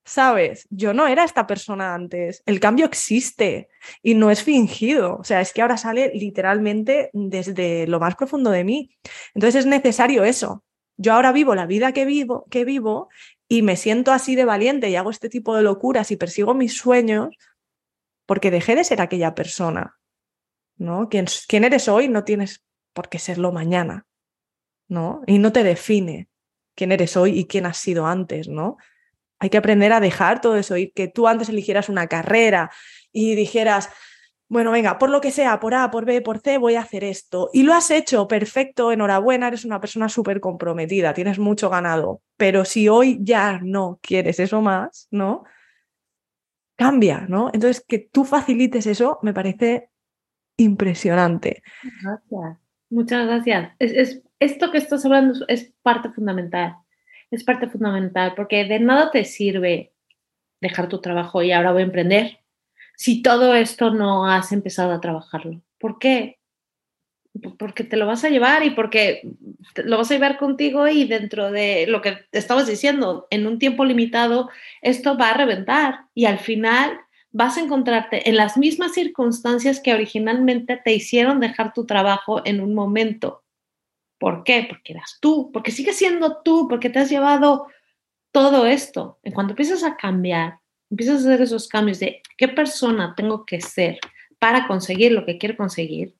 [0.05, 0.67] ¿sabes?
[0.71, 3.69] Yo no era esta persona antes, el cambio existe
[4.03, 8.51] y no es fingido, o sea, es que ahora sale literalmente desde lo más profundo
[8.51, 8.91] de mí.
[9.35, 10.65] Entonces es necesario eso,
[10.99, 13.09] yo ahora vivo la vida que vivo, que vivo
[13.47, 16.77] y me siento así de valiente y hago este tipo de locuras y persigo mis
[16.77, 17.37] sueños
[18.27, 19.97] porque dejé de ser aquella persona.
[20.77, 21.09] ¿no?
[21.09, 24.07] Quien, eres hoy no tienes por qué serlo mañana.
[24.89, 25.23] ¿no?
[25.27, 26.29] Y no te define
[26.79, 28.77] quién eres hoy y quién has sido antes, ¿no?
[29.41, 32.71] Hay que aprender a dejar todo eso y que tú antes eligieras una carrera
[33.13, 33.91] y dijeras,
[34.49, 37.03] bueno, venga, por lo que sea, por A, por B, por C, voy a hacer
[37.03, 37.51] esto.
[37.53, 42.23] Y lo has hecho, perfecto, enhorabuena, eres una persona súper comprometida, tienes mucho ganado.
[42.37, 45.43] Pero si hoy ya no quieres eso más, ¿no?
[46.77, 47.51] Cambia, ¿no?
[47.53, 49.91] Entonces, que tú facilites eso me parece
[50.57, 51.65] impresionante.
[51.83, 53.73] Gracias, muchas gracias.
[53.81, 56.77] Es, esto que estás hablando es parte fundamental,
[57.31, 59.93] es parte fundamental, porque de nada te sirve
[60.61, 62.39] dejar tu trabajo y ahora voy a emprender
[62.99, 65.63] si todo esto no has empezado a trabajarlo?
[65.79, 66.41] ¿Por qué?
[67.57, 69.23] Porque te lo vas a llevar y porque
[69.77, 73.85] lo vas a llevar contigo y dentro de lo que estabas diciendo, en un tiempo
[73.85, 74.51] limitado,
[74.83, 76.99] esto va a reventar y al final
[77.31, 82.61] vas a encontrarte en las mismas circunstancias que originalmente te hicieron dejar tu trabajo en
[82.61, 83.45] un momento.
[84.19, 84.67] ¿Por qué?
[84.69, 87.69] Porque eras tú, porque sigues siendo tú, porque te has llevado
[88.33, 89.19] todo esto.
[89.23, 90.59] En cuanto empiezas a cambiar,
[90.91, 93.99] empiezas a hacer esos cambios de qué persona tengo que ser
[94.39, 96.15] para conseguir lo que quiero conseguir,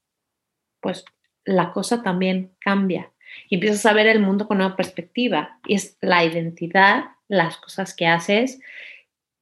[0.81, 1.05] pues
[1.45, 3.13] la cosa también cambia
[3.49, 7.95] y empiezas a ver el mundo con una perspectiva y es la identidad, las cosas
[7.95, 8.61] que haces.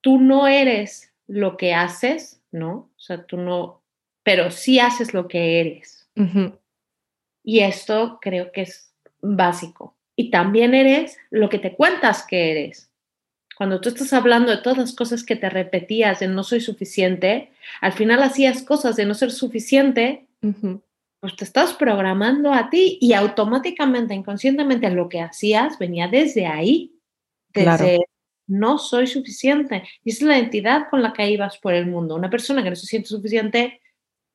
[0.01, 2.91] Tú no eres lo que haces, ¿no?
[2.97, 3.83] O sea, tú no,
[4.23, 6.09] pero sí haces lo que eres.
[7.47, 8.93] Y esto creo que es
[9.23, 9.97] básico.
[10.15, 12.91] Y también eres lo que te cuentas que eres
[13.57, 17.53] cuando tú estás hablando de todas las cosas que te repetías de no soy suficiente,
[17.81, 20.27] al final hacías cosas de no ser suficiente,
[21.21, 27.01] pues te estás programando a ti y automáticamente, inconscientemente, lo que hacías venía desde ahí,
[27.55, 28.01] desde
[28.47, 29.85] no soy suficiente.
[30.05, 32.15] Y es la identidad con la que ibas por el mundo.
[32.15, 33.81] Una persona que no se siente suficiente,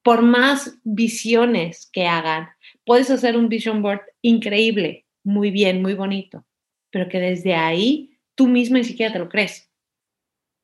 [0.02, 2.50] por más visiones que hagan,
[2.92, 6.44] puedes hacer un vision board increíble, muy bien, muy bonito,
[6.90, 9.72] pero que desde ahí tú misma ni siquiera te lo crees.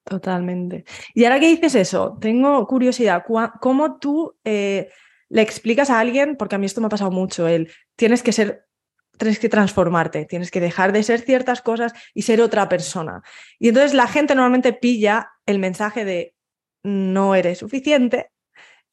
[0.03, 0.83] Totalmente.
[1.13, 3.23] Y ahora que dices eso, tengo curiosidad,
[3.61, 4.89] ¿cómo tú eh,
[5.29, 8.33] le explicas a alguien, porque a mí esto me ha pasado mucho, el tienes que
[8.33, 8.67] ser,
[9.17, 13.21] tienes que transformarte, tienes que dejar de ser ciertas cosas y ser otra persona.
[13.57, 16.35] Y entonces la gente normalmente pilla el mensaje de
[16.83, 18.31] no eres suficiente,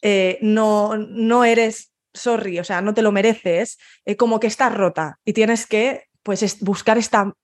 [0.03, 4.72] eh, no, no eres sorry, o sea, no te lo mereces, eh, como que estás
[4.72, 7.34] rota y tienes que pues buscar esta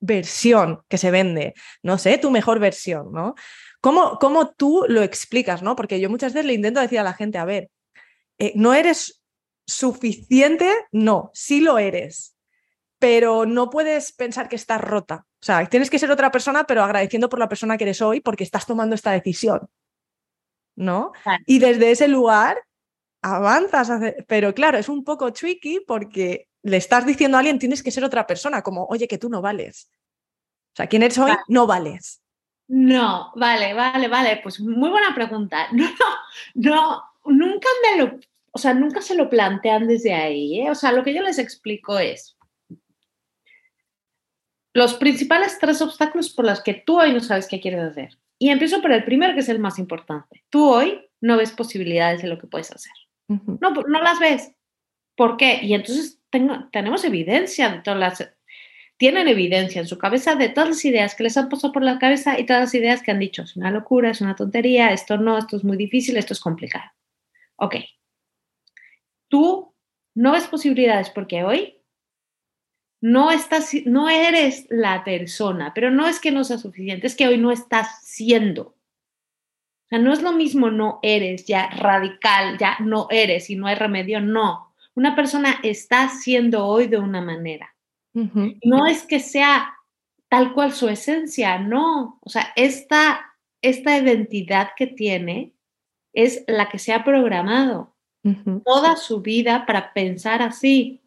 [0.00, 3.34] versión que se vende, no sé, tu mejor versión, ¿no?
[3.80, 5.76] ¿Cómo, cómo tú lo explicas, ¿no?
[5.76, 7.70] Porque yo muchas veces le intento decir a la gente, a ver,
[8.38, 9.22] eh, no eres
[9.66, 12.36] suficiente, no, sí lo eres,
[12.98, 15.26] pero no puedes pensar que estás rota.
[15.40, 18.20] O sea, tienes que ser otra persona, pero agradeciendo por la persona que eres hoy
[18.20, 19.68] porque estás tomando esta decisión.
[20.76, 21.12] ¿No?
[21.46, 22.58] Y desde ese lugar
[23.24, 23.88] avanzas,
[24.26, 28.04] pero claro, es un poco tricky porque le estás diciendo a alguien tienes que ser
[28.04, 29.90] otra persona, como, oye, que tú no vales.
[30.72, 31.32] O sea, ¿quién eres hoy?
[31.48, 32.20] No vales.
[32.68, 34.40] No, vale, vale, vale.
[34.42, 35.68] Pues muy buena pregunta.
[35.72, 35.88] No,
[36.54, 38.18] no, nunca me lo,
[38.50, 40.60] o sea, nunca se lo plantean desde ahí.
[40.60, 40.70] ¿eh?
[40.70, 42.36] O sea, lo que yo les explico es
[44.74, 48.18] los principales tres obstáculos por los que tú hoy no sabes qué quieres hacer.
[48.38, 50.44] Y empiezo por el primero, que es el más importante.
[50.50, 52.92] Tú hoy no ves posibilidades de lo que puedes hacer.
[53.28, 54.52] No, no las ves.
[55.16, 55.60] ¿Por qué?
[55.62, 56.20] Y entonces
[56.72, 58.34] tenemos evidencia de todas las,
[58.96, 61.98] tienen evidencia en su cabeza de todas las ideas que les han pasado por la
[61.98, 65.16] cabeza y todas las ideas que han dicho, es una locura, es una tontería, esto
[65.16, 66.90] no, esto es muy difícil, esto es complicado.
[67.56, 67.76] Ok.
[69.28, 69.74] Tú
[70.14, 71.82] no ves posibilidades porque hoy
[73.00, 77.26] no estás, no eres la persona, pero no es que no sea suficiente, es que
[77.26, 78.76] hoy no estás siendo.
[79.84, 83.66] O sea, no es lo mismo no eres ya radical, ya no eres y no
[83.66, 87.74] hay remedio, no una persona está siendo hoy de una manera.
[88.12, 89.74] No es que sea
[90.28, 92.20] tal cual su esencia, no.
[92.22, 95.52] O sea, esta, esta identidad que tiene
[96.12, 97.92] es la que se ha programado
[98.64, 101.02] toda su vida para pensar así.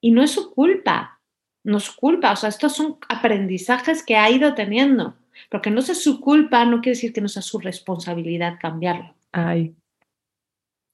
[0.00, 1.20] Y no es su culpa,
[1.62, 2.32] no es culpa.
[2.32, 5.14] O sea, estos son aprendizajes que ha ido teniendo.
[5.48, 9.14] Porque no sea su culpa, no quiere decir que no sea su responsabilidad cambiarlo.
[9.32, 9.74] Ay.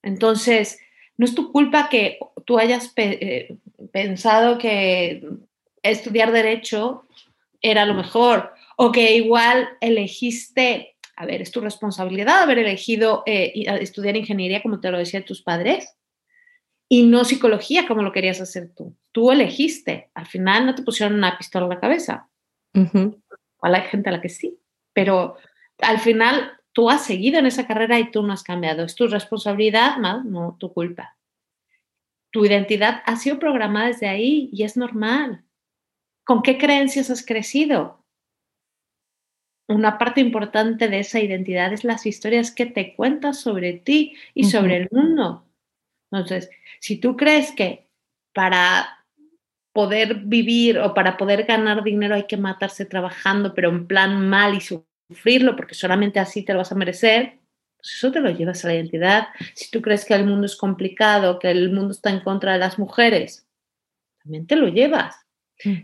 [0.01, 0.79] Entonces,
[1.17, 3.57] no es tu culpa que tú hayas eh,
[3.91, 5.27] pensado que
[5.83, 7.03] estudiar derecho
[7.61, 13.51] era lo mejor o que igual elegiste, a ver, es tu responsabilidad haber elegido eh,
[13.81, 15.95] estudiar ingeniería como te lo decían tus padres
[16.87, 18.95] y no psicología como lo querías hacer tú.
[19.11, 22.29] Tú elegiste, al final no te pusieron una pistola en la cabeza.
[23.61, 24.59] Hay gente a la que sí,
[24.93, 25.37] pero
[25.79, 28.83] al final tú has seguido en esa carrera y tú no has cambiado.
[28.83, 31.17] Es tu responsabilidad más, no tu culpa.
[32.31, 35.43] Tu identidad ha sido programada desde ahí y es normal.
[36.23, 38.03] ¿Con qué creencias has crecido?
[39.67, 44.45] Una parte importante de esa identidad es las historias que te cuentas sobre ti y
[44.45, 45.45] sobre el mundo.
[46.11, 46.49] Entonces,
[46.79, 47.87] si tú crees que
[48.33, 48.96] para
[49.77, 54.55] poder vivir o para poder ganar dinero hay que matarse trabajando, pero en plan mal
[54.55, 57.37] y sufrirlo porque solamente así te lo vas a merecer,
[57.77, 59.27] pues eso te lo llevas a la identidad.
[59.53, 62.57] Si tú crees que el mundo es complicado, que el mundo está en contra de
[62.57, 63.45] las mujeres,
[64.23, 65.15] también te lo llevas.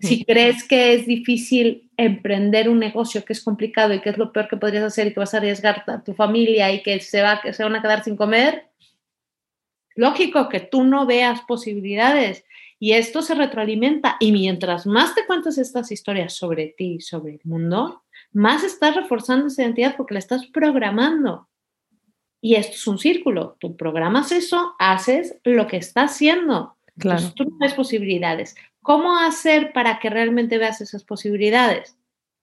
[0.02, 4.34] Si crees que es difícil emprender un negocio que es complicado y que es lo
[4.34, 7.22] peor que podrías hacer y que vas a arriesgar a tu familia y que se,
[7.22, 8.70] va, que se van a quedar sin comer,
[9.96, 12.44] lógico que tú no veas posibilidades
[12.84, 14.18] y esto se retroalimenta.
[14.20, 18.04] Y mientras más te cuentas estas historias sobre ti, sobre el mundo,
[18.34, 21.48] más estás reforzando esa identidad porque la estás programando.
[22.42, 23.56] Y esto es un círculo.
[23.58, 26.76] Tú programas eso, haces lo que estás haciendo.
[27.00, 27.32] Claro.
[27.34, 28.54] tú no ves posibilidades.
[28.82, 31.98] ¿Cómo hacer para que realmente veas esas posibilidades?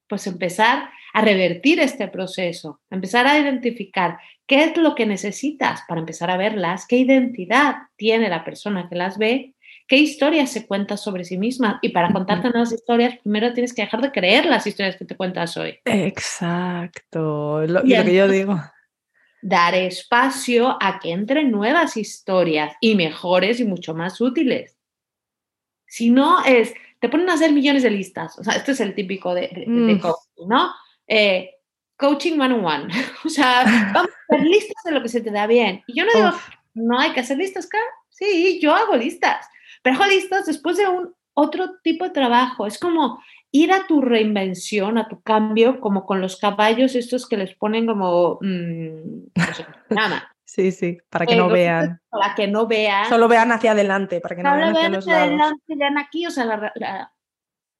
[0.08, 6.00] Pues empezar a revertir este proceso, empezar a identificar qué es lo que necesitas para
[6.00, 9.54] empezar a verlas, qué identidad tiene la persona que las ve
[9.90, 11.80] qué historias se cuenta sobre sí misma.
[11.82, 15.16] Y para contarte nuevas historias, primero tienes que dejar de creer las historias que te
[15.16, 15.80] cuentas hoy.
[15.84, 18.62] Exacto, lo, lo que yo digo.
[19.42, 24.78] Dar espacio a que entren nuevas historias y mejores y mucho más útiles.
[25.88, 28.38] Si no, es, te ponen a hacer millones de listas.
[28.38, 29.98] O sea, este es el típico de, de, mm.
[29.98, 30.72] coaching, ¿no?
[31.08, 31.50] Eh,
[31.96, 32.94] coaching one on one.
[33.24, 35.82] o sea, vamos a hacer listas de lo que se te da bien.
[35.88, 36.30] Y yo no digo,
[36.74, 37.86] no hay que hacer listas, claro.
[38.10, 39.48] Sí, yo hago listas.
[39.82, 42.66] Pero listas después de un otro tipo de trabajo.
[42.66, 43.22] Es como
[43.52, 47.86] ir a tu reinvención, a tu cambio, como con los caballos estos que les ponen
[47.86, 50.32] como, mmm, no sé nada.
[50.44, 52.00] Sí, sí, para que no vean.
[52.10, 53.08] Para que no vean.
[53.08, 55.28] Solo vean hacia adelante, para que no vean hacia los lados.
[55.28, 56.72] adelante, vean aquí, o sea,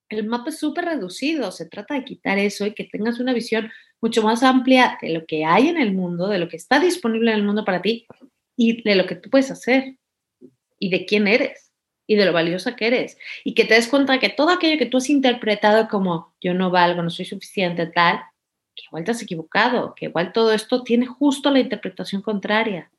[0.07, 3.69] el mapa es súper reducido, se trata de quitar eso y que tengas una visión
[4.01, 7.31] mucho más amplia de lo que hay en el mundo, de lo que está disponible
[7.31, 8.07] en el mundo para ti
[8.55, 9.97] y de lo que tú puedes hacer
[10.79, 11.70] y de quién eres
[12.07, 13.17] y de lo valiosa que eres.
[13.43, 16.69] Y que te des cuenta que todo aquello que tú has interpretado como yo no
[16.69, 18.21] valgo, no soy suficiente, tal,
[18.75, 22.91] que igual te has equivocado, que igual todo esto tiene justo la interpretación contraria.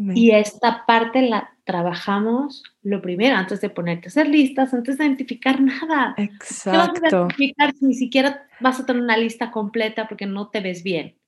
[0.00, 5.04] Y esta parte la trabajamos lo primero, antes de ponerte a hacer listas, antes de
[5.04, 6.14] identificar nada.
[6.16, 6.78] Exacto.
[6.78, 10.60] vas a identificar si ni siquiera vas a tener una lista completa porque no te
[10.60, 11.18] ves bien?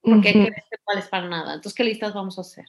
[0.00, 1.54] Porque uh crees que no para nada.
[1.54, 2.66] Entonces, ¿qué listas vamos a hacer?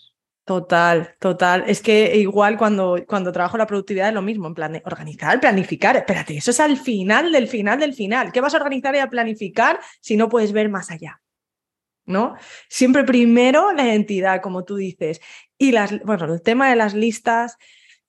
[0.50, 1.66] Total, total.
[1.68, 5.40] Es que igual cuando, cuando trabajo la productividad es lo mismo, en plan de organizar,
[5.40, 5.96] planificar.
[5.96, 8.32] Espérate, eso es al final del final del final.
[8.32, 11.22] ¿Qué vas a organizar y a planificar si no puedes ver más allá?
[12.08, 12.36] ¿No?
[12.68, 15.22] Siempre primero la identidad, como tú dices.
[15.60, 17.56] Y las, bueno, el tema de las listas,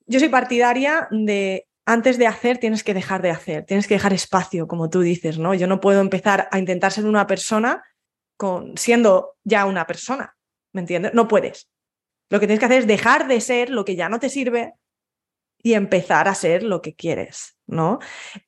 [0.07, 4.15] yo soy partidaria de antes de hacer tienes que dejar de hacer, tienes que dejar
[4.15, 5.53] espacio, como tú dices, ¿no?
[5.53, 7.83] Yo no puedo empezar a intentar ser una persona
[8.39, 10.39] con, siendo ya una persona,
[10.73, 11.13] ¿me entiendes?
[11.13, 11.69] No puedes.
[12.31, 14.75] Lo que tienes que hacer es dejar de ser lo que ya no te sirve
[15.63, 17.99] y empezar a ser lo que quieres, ¿no?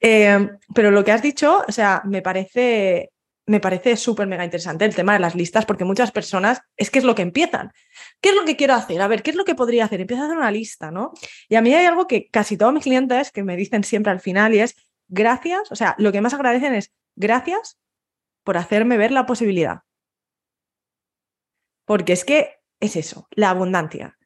[0.00, 3.10] Eh, pero lo que has dicho, o sea, me parece,
[3.44, 7.00] me parece súper mega interesante el tema de las listas, porque muchas personas es que
[7.00, 7.72] es lo que empiezan.
[8.20, 9.02] ¿Qué es lo que quiero hacer?
[9.02, 10.00] A ver, ¿qué es lo que podría hacer?
[10.00, 11.12] Empieza a hacer una lista, ¿no?
[11.48, 14.20] Y a mí hay algo que casi todos mis clientes que me dicen siempre al
[14.20, 14.76] final y es
[15.08, 17.78] gracias, o sea, lo que más agradecen es gracias
[18.44, 19.80] por hacerme ver la posibilidad.
[21.84, 24.18] Porque es que es eso, la abundancia.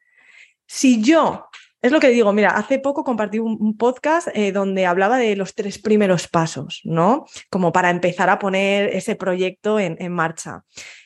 [0.66, 1.46] Si yo,
[1.82, 5.54] es lo que digo, mira, hace poco compartí un, podcast eh, donde hablaba de los
[5.54, 7.26] tres primeros pasos, ¿no?
[7.50, 10.64] Como para empezar a poner ese proyecto en, marcha.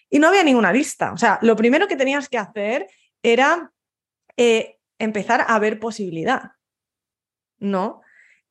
[0.09, 1.13] Y no había ninguna lista.
[1.13, 2.87] O sea, lo primero que tenías que hacer
[3.23, 3.73] era
[4.37, 6.53] eh, empezar a ver posibilidad,
[7.59, 8.01] ¿no?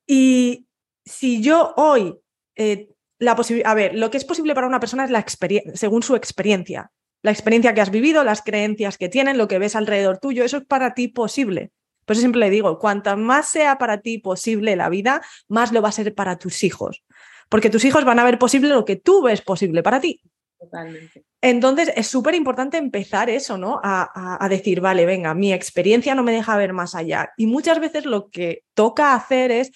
[0.05, 0.67] Y
[1.05, 2.19] si yo hoy,
[2.55, 5.75] eh, la posibilidad, a ver, lo que es posible para una persona es la experiencia,
[5.75, 6.91] según su experiencia
[7.21, 10.57] la experiencia que has vivido, las creencias que tienen, lo que ves alrededor tuyo, eso
[10.57, 11.71] es para ti posible.
[12.05, 15.81] Por eso siempre le digo, cuanto más sea para ti posible la vida, más lo
[15.81, 17.03] va a ser para tus hijos.
[17.49, 20.21] Porque tus hijos van a ver posible lo que tú ves posible para ti.
[20.57, 21.23] Totalmente.
[21.41, 23.79] Entonces es súper importante empezar eso, ¿no?
[23.83, 27.31] A, a, decir, vale, venga, mi experiencia no me deja ver más allá.
[27.37, 29.71] Y muchas veces lo que toca hacer es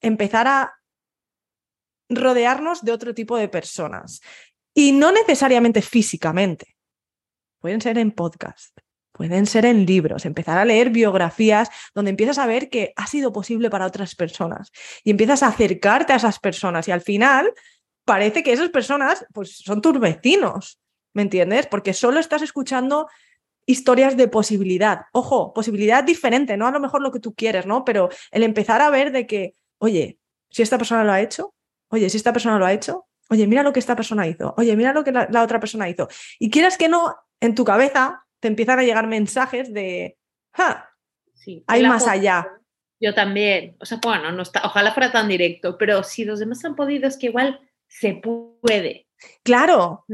[0.00, 0.74] empezar a
[2.08, 4.20] rodearnos de otro tipo de personas.
[4.74, 6.75] Y no necesariamente físicamente
[7.66, 8.78] pueden ser en podcast,
[9.10, 13.32] pueden ser en libros, empezar a leer biografías donde empiezas a ver que ha sido
[13.32, 14.70] posible para otras personas
[15.02, 17.52] y empiezas a acercarte a esas personas y al final
[18.04, 20.78] parece que esas personas pues son tus vecinos,
[21.12, 21.66] ¿me entiendes?
[21.66, 23.08] Porque solo estás escuchando
[23.66, 25.06] historias de posibilidad.
[25.10, 27.84] Ojo, posibilidad diferente, no a lo mejor lo que tú quieres, ¿no?
[27.84, 31.52] Pero el empezar a ver de que, oye, si esta persona lo ha hecho,
[31.88, 34.76] oye, si esta persona lo ha hecho, oye, mira lo que esta persona hizo, oye,
[34.76, 36.08] mira lo que la, otra persona hizo.
[36.38, 40.18] Y quieras que no, en tu cabeza te empiezan a llegar mensajes de,
[40.52, 40.90] ¡ja!
[41.34, 42.46] Sí, hay más allá.
[42.98, 46.64] Yo también, o sea, bueno, no está, ojalá fuera tan directo, pero si los demás
[46.64, 49.06] han podido, es que igual se puede.
[49.42, 50.04] Claro.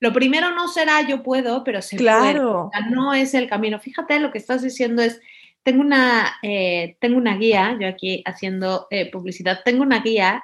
[0.00, 2.70] Lo, primero no será yo puedo, pero se claro.
[2.72, 2.90] puede.
[2.90, 3.78] no es el camino.
[3.78, 5.20] Fíjate, lo que estás diciendo es,
[5.62, 10.42] tengo una, eh, tengo una guía, yo aquí haciendo eh, publicidad, tengo una guía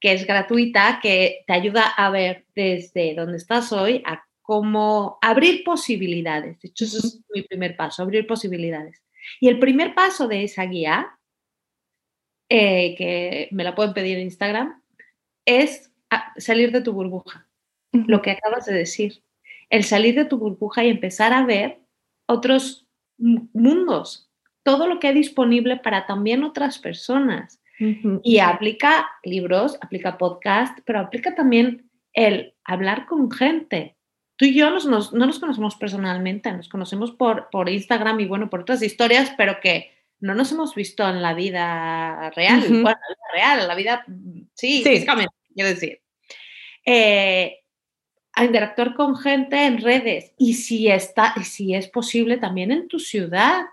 [0.00, 5.64] que es gratuita, que te ayuda a ver desde donde estás hoy a como abrir
[5.64, 6.60] posibilidades.
[6.60, 9.02] De hecho, eso es mi primer paso, abrir posibilidades.
[9.40, 11.18] Y el primer paso de esa guía,
[12.48, 14.80] eh, que me la pueden pedir en Instagram,
[15.44, 15.92] es
[16.36, 17.48] salir de tu burbuja,
[17.92, 19.24] lo que acabas de decir.
[19.68, 21.80] El salir de tu burbuja y empezar a ver
[22.26, 22.86] otros
[23.18, 24.30] mundos,
[24.62, 27.60] todo lo que hay disponible para también otras personas.
[28.22, 33.95] Y aplica libros, aplica podcast, pero aplica también el hablar con gente,
[34.36, 38.60] tú y yo no nos conocemos personalmente, nos conocemos por, por Instagram y bueno, por
[38.60, 42.94] otras historias, pero que no nos hemos visto en la vida real, bueno, en la
[43.08, 44.04] vida real, en la vida,
[44.54, 46.00] sí, físicamente, quiero decir.
[46.84, 47.58] Eh,
[48.32, 52.98] a interactuar con gente en redes y si, está, si es posible también en tu
[52.98, 53.64] ciudad,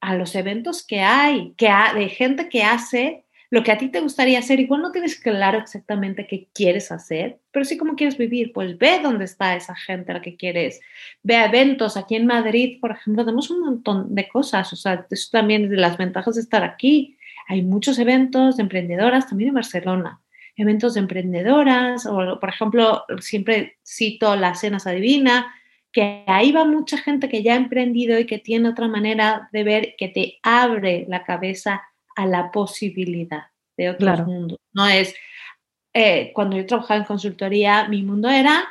[0.00, 4.00] a los eventos que hay, que de gente que hace lo que a ti te
[4.00, 4.60] gustaría hacer.
[4.60, 8.50] Igual no tienes claro exactamente qué quieres hacer, pero sí cómo quieres vivir.
[8.54, 10.80] Pues ve dónde está esa gente a la que quieres.
[11.22, 11.98] Ve a eventos.
[11.98, 14.72] Aquí en Madrid, por ejemplo, tenemos un montón de cosas.
[14.72, 17.18] O sea, eso también es de las ventajas de estar aquí.
[17.46, 20.22] Hay muchos eventos de emprendedoras también en Barcelona.
[20.56, 25.54] Eventos de emprendedoras, o por ejemplo, siempre cito las cenas adivina,
[25.92, 29.62] que ahí va mucha gente que ya ha emprendido y que tiene otra manera de
[29.62, 31.82] ver, que te abre la cabeza
[32.16, 33.46] a la posibilidad
[33.76, 34.58] de otros mundos.
[34.72, 35.14] No es,
[35.94, 38.68] eh, cuando yo trabajaba en consultoría, mi mundo era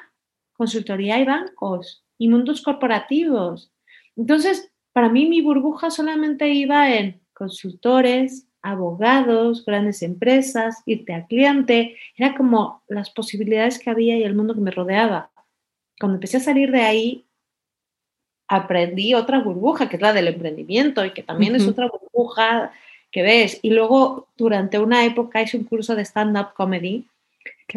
[0.54, 3.72] consultoría y bancos y mundos corporativos.
[4.16, 11.98] Entonces, para mí mi burbuja solamente iba en consultores, abogados, grandes empresas, irte al cliente,
[12.16, 15.32] era como las posibilidades que había y el mundo que me rodeaba.
[16.00, 17.26] Cuando empecé a salir de ahí,
[18.48, 22.72] aprendí otra burbuja, que es la del emprendimiento y que también es otra burbuja
[23.12, 23.60] que ves.
[23.62, 27.06] Y luego, durante una época, hice un curso de stand-up comedy,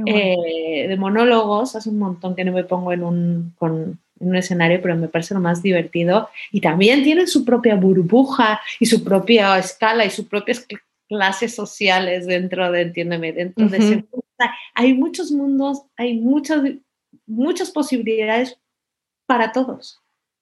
[0.07, 4.81] eh, de monólogos, hace un montón que no me pongo en un, en un escenario,
[4.83, 6.29] pero me parece lo más divertido.
[6.53, 10.67] Y también tienen su propia burbuja y su propia escala y sus propias
[11.09, 14.05] clases sociales dentro de, entiéndeme, dentro de ese
[14.75, 16.63] Hay muchos mundos, hay muchas,
[17.27, 18.59] muchas posibilidades
[19.27, 20.01] para todos.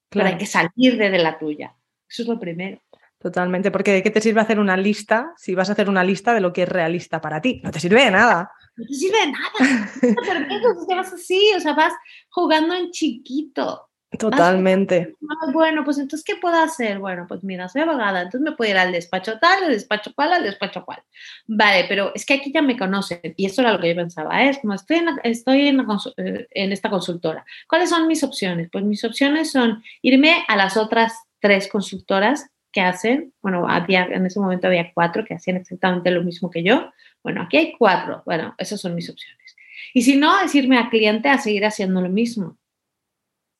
[0.08, 1.74] Pero hay que salir de, de la tuya.
[2.08, 2.78] Eso es lo primero.
[3.22, 6.34] Totalmente, porque ¿de qué te sirve hacer una lista si vas a hacer una lista
[6.34, 7.60] de lo que es realista para ti?
[7.62, 8.50] No te sirve de nada.
[8.74, 9.90] No te sirve de nada.
[10.76, 11.92] No te vas así, o sea, vas
[12.30, 13.88] jugando en chiquito.
[14.18, 15.14] Totalmente.
[15.52, 16.98] bueno, pues entonces, ¿qué puedo hacer?
[16.98, 20.32] Bueno, pues mira, soy abogada, entonces me puedo ir al despacho tal, al despacho cual,
[20.32, 21.02] al despacho cual.
[21.46, 24.42] Vale, pero es que aquí ya me conocen y eso era lo que yo pensaba,
[24.42, 24.50] ¿eh?
[24.50, 25.80] es como estoy, en, estoy en,
[26.16, 27.44] eh, en esta consultora.
[27.68, 28.68] ¿Cuáles son mis opciones?
[28.70, 34.26] Pues mis opciones son irme a las otras tres consultoras que hacen, bueno, había, en
[34.26, 36.90] ese momento había cuatro que hacían exactamente lo mismo que yo.
[37.22, 38.22] Bueno, aquí hay cuatro.
[38.24, 39.56] Bueno, esas son mis opciones.
[39.94, 42.58] Y si no, es irme a cliente a seguir haciendo lo mismo.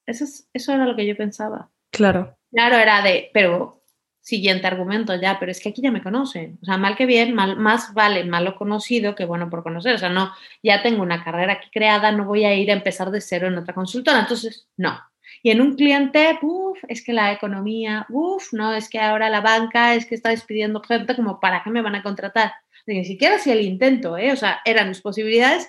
[0.07, 1.71] Eso, es, eso era lo que yo pensaba.
[1.91, 2.37] Claro.
[2.51, 3.83] Claro, era de, pero
[4.21, 6.59] siguiente argumento ya, pero es que aquí ya me conocen.
[6.63, 9.95] O sea, mal que bien, mal, más vale malo conocido que bueno por conocer.
[9.95, 10.33] O sea, no,
[10.63, 13.59] ya tengo una carrera aquí creada, no voy a ir a empezar de cero en
[13.59, 14.21] otra consultora.
[14.21, 14.99] Entonces, no,
[15.43, 19.41] y en un cliente, uff, es que la economía, uff, no, es que ahora la
[19.41, 22.53] banca es que está despidiendo gente, como para qué me van a contratar.
[22.87, 24.33] Ni siquiera hacía el intento, ¿eh?
[24.33, 25.69] O sea, eran mis posibilidades.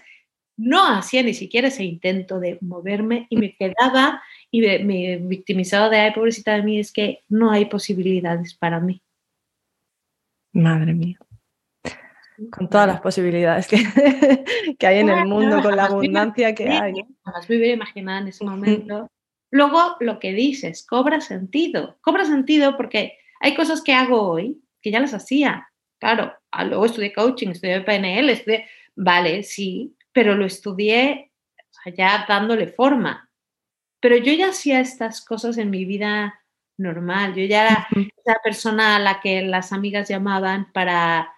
[0.56, 4.22] No hacía ni siquiera ese intento de moverme y me quedaba
[4.52, 9.02] y me, victimizaba de, ay, pobrecita de mí, es que no hay posibilidades para mí.
[10.54, 11.18] Madre mía
[12.50, 13.78] con todas las posibilidades que,
[14.80, 16.94] que hay en el mundo, con la abundancia que hay.
[17.24, 19.10] Jamás me hubiera imaginado en ese momento
[19.54, 22.00] Luego, lo que dices cobra sentido.
[22.02, 25.70] Cobra sentido porque hay cosas que hago hoy que ya las hacía.
[26.00, 31.32] Claro, ah, luego estudié coaching, estudié PNL, estudié, vale, sí, pero lo estudié
[31.96, 33.30] ya dándole forma.
[34.00, 36.42] Pero yo ya hacía estas cosas en mi vida
[36.78, 37.36] normal.
[37.36, 37.88] Yo ya era
[38.26, 41.32] esa persona a la que las amigas llamaban para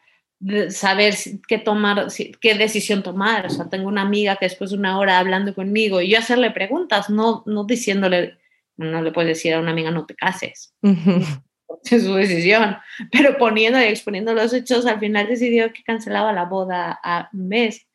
[0.70, 1.16] saber
[1.48, 2.08] qué tomar,
[2.40, 3.48] qué decisión tomar.
[3.48, 6.52] O sea, tengo una amiga que después de una hora hablando conmigo y yo hacerle
[6.52, 8.38] preguntas, no, no diciéndole,
[8.78, 10.74] no le puedes decir a una amiga no te cases.
[11.84, 12.78] Es su decisión.
[13.12, 17.48] Pero poniendo y exponiendo los hechos, al final decidió que cancelaba la boda a un
[17.48, 17.88] mes.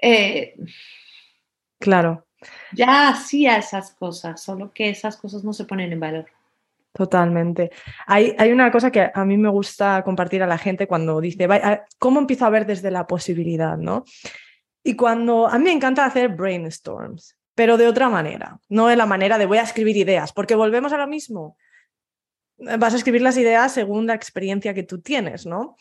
[0.00, 0.54] Eh,
[1.78, 2.26] claro.
[2.72, 6.26] Ya hacía esas cosas, solo que esas cosas no se ponen en valor.
[6.96, 7.70] Totalmente.
[8.06, 11.46] Hay, hay, una cosa que a mí me gusta compartir a la gente cuando dice,
[11.98, 13.76] ¿cómo empiezo a ver desde la posibilidad?
[13.76, 14.04] ¿no?
[14.82, 19.04] Y cuando a mí me encanta hacer brainstorms, pero de otra manera, no de la
[19.04, 21.58] manera de voy a escribir ideas, porque volvemos a lo mismo.
[22.56, 25.76] Vas a escribir las ideas según la experiencia que tú tienes, ¿no?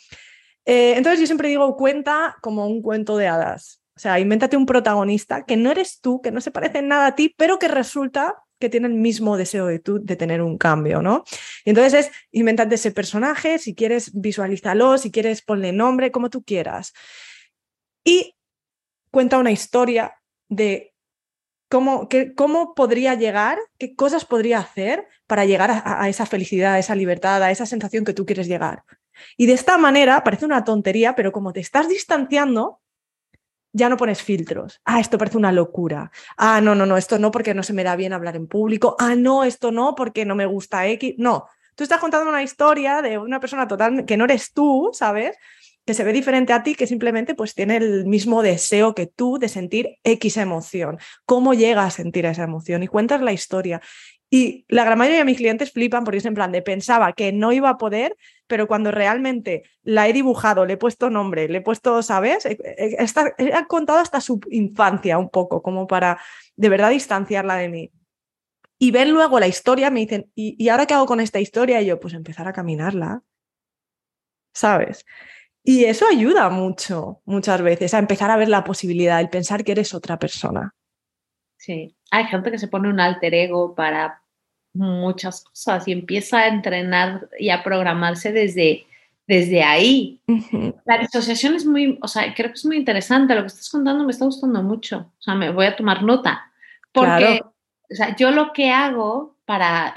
[0.65, 3.81] Eh, entonces yo siempre digo, cuenta como un cuento de hadas.
[3.95, 7.07] O sea, invéntate un protagonista que no eres tú, que no se parece en nada
[7.07, 10.57] a ti, pero que resulta que tiene el mismo deseo de tú de tener un
[10.57, 11.23] cambio, ¿no?
[11.65, 16.43] Y entonces es inventate ese personaje, si quieres visualízalo, si quieres ponle nombre, como tú
[16.43, 16.93] quieras.
[18.03, 18.35] Y
[19.11, 20.15] cuenta una historia
[20.49, 20.93] de
[21.69, 26.79] cómo, cómo podría llegar, qué cosas podría hacer para llegar a, a esa felicidad, a
[26.79, 28.83] esa libertad, a esa sensación que tú quieres llegar.
[29.37, 32.81] Y de esta manera, parece una tontería, pero como te estás distanciando,
[33.75, 34.79] ya no pones filtros.
[34.85, 36.09] Ah, esto parece una locura.
[36.37, 38.95] Ah, no, no, no, esto no porque no se me da bien hablar en público.
[38.99, 41.15] Ah, no, esto no porque no me gusta X.
[41.17, 45.35] No, tú estás contando una historia de una persona total que no eres tú, ¿sabes?
[45.85, 49.39] Que se ve diferente a ti, que simplemente pues tiene el mismo deseo que tú
[49.39, 50.97] de sentir X emoción.
[51.25, 52.81] ¿Cómo llega a sentir esa emoción?
[52.81, 53.81] Y cuentas la historia.
[54.29, 57.33] Y la gran mayoría de mis clientes flipan porque es en plan de pensaba que
[57.33, 58.15] no iba a poder,
[58.47, 62.45] pero cuando realmente la he dibujado, le he puesto nombre, le he puesto, ¿sabes?
[62.45, 66.19] He, contado hasta su infancia un poco, como para
[66.55, 67.91] de verdad distanciarla de mí.
[68.77, 71.81] Y ven luego la historia, me dicen, ¿y, ¿y ahora qué hago con esta historia?
[71.81, 73.23] Y yo, pues empezar a caminarla,
[74.53, 75.05] ¿sabes?
[75.63, 79.71] Y eso ayuda mucho, muchas veces, a empezar a ver la posibilidad, el pensar que
[79.71, 80.75] eres otra persona.
[81.57, 84.21] Sí, hay gente que se pone un alter ego para
[84.75, 88.85] muchas cosas y empieza a entrenar y a programarse desde,
[89.27, 90.21] desde ahí.
[90.85, 93.35] La disociación es muy, o sea, creo que es muy interesante.
[93.35, 95.11] Lo que estás contando me está gustando mucho.
[95.17, 96.51] O sea, me voy a tomar nota.
[96.91, 99.93] Porque, o sea, yo lo que hago para,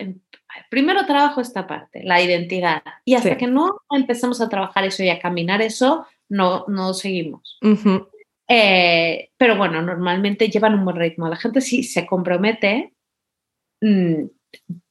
[0.70, 2.82] primero trabajo esta parte, la identidad.
[3.04, 7.58] Y hasta que no empezamos a trabajar eso y a caminar eso, no, no seguimos.
[8.48, 11.28] Eh, pero bueno, normalmente llevan un buen ritmo.
[11.28, 12.94] La gente si se compromete,
[13.80, 14.24] mm,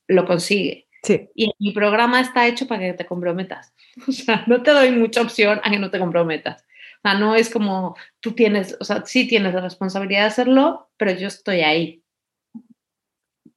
[0.07, 0.87] lo consigue.
[1.03, 1.29] Sí.
[1.35, 3.73] Y mi programa está hecho para que te comprometas.
[4.07, 6.63] O sea, no te doy mucha opción a que no te comprometas.
[6.97, 10.89] O sea, no es como tú tienes, o sea, sí tienes la responsabilidad de hacerlo,
[10.97, 12.03] pero yo estoy ahí.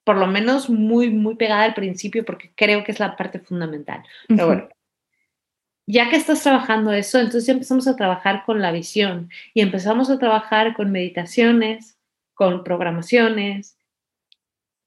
[0.04, 4.02] Por lo menos muy, muy pegada al principio porque creo que es la parte fundamental.
[4.28, 4.68] Pero bueno,
[5.86, 10.08] ya que estás trabajando eso, entonces ya empezamos a trabajar con la visión y empezamos
[10.08, 11.98] a trabajar con meditaciones,
[12.34, 13.76] con programaciones,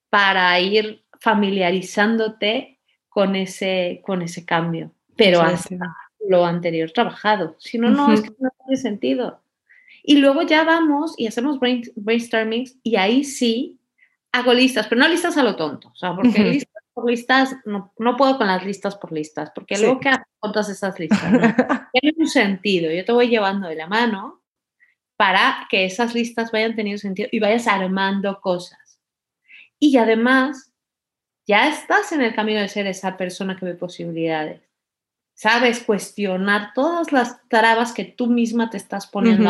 [0.09, 5.95] para ir familiarizándote con ese, con ese cambio, pero hasta
[6.28, 7.55] lo anterior trabajado.
[7.59, 9.41] Si no, no, es que no tiene sentido.
[10.03, 11.59] Y luego ya vamos y hacemos
[11.95, 13.80] brainstormings y ahí sí
[14.34, 17.93] hago listas, pero no listas a lo tonto, o sea, porque listas por listas, no,
[17.97, 21.39] no, puedo con las listas por listas, porque luego que con todas esas listas, ¿no?
[21.93, 24.41] tiene un sentido, yo te voy llevando de la mano
[25.15, 28.99] para que esas listas vayan teniendo sentido y vayas armando cosas.
[29.80, 30.72] Y además,
[31.46, 34.62] ya estás en el camino de ser esa persona que ve posibilidades.
[35.34, 39.50] Sabes cuestionar todas las trabas que tú misma te estás poniendo.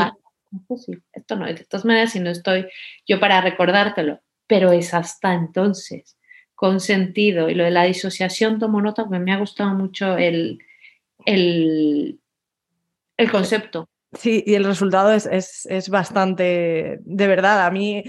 [1.11, 2.67] Esto no, de todas maneras, si no estoy
[3.07, 6.17] yo para recordártelo, pero es hasta entonces
[6.55, 7.49] con sentido.
[7.49, 10.59] Y lo de la disociación tomo nota porque me ha gustado mucho el,
[11.25, 12.19] el,
[13.17, 13.89] el concepto.
[14.13, 18.03] Sí, y el resultado es, es, es, bastante, de verdad, a mí,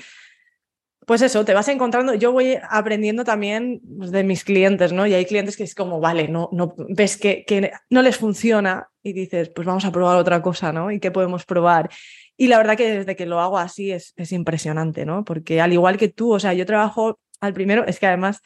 [1.06, 5.06] pues eso, te vas encontrando, yo voy aprendiendo también pues, de mis clientes, ¿no?
[5.06, 8.88] Y hay clientes que es como, vale, no, no ves que, que no les funciona
[9.02, 10.90] y dices, pues vamos a probar otra cosa, ¿no?
[10.90, 11.90] ¿Y qué podemos probar?
[12.36, 15.24] Y la verdad que desde que lo hago así es, es impresionante, ¿no?
[15.24, 18.40] Porque al igual que tú, o sea, yo trabajo al primero, es que además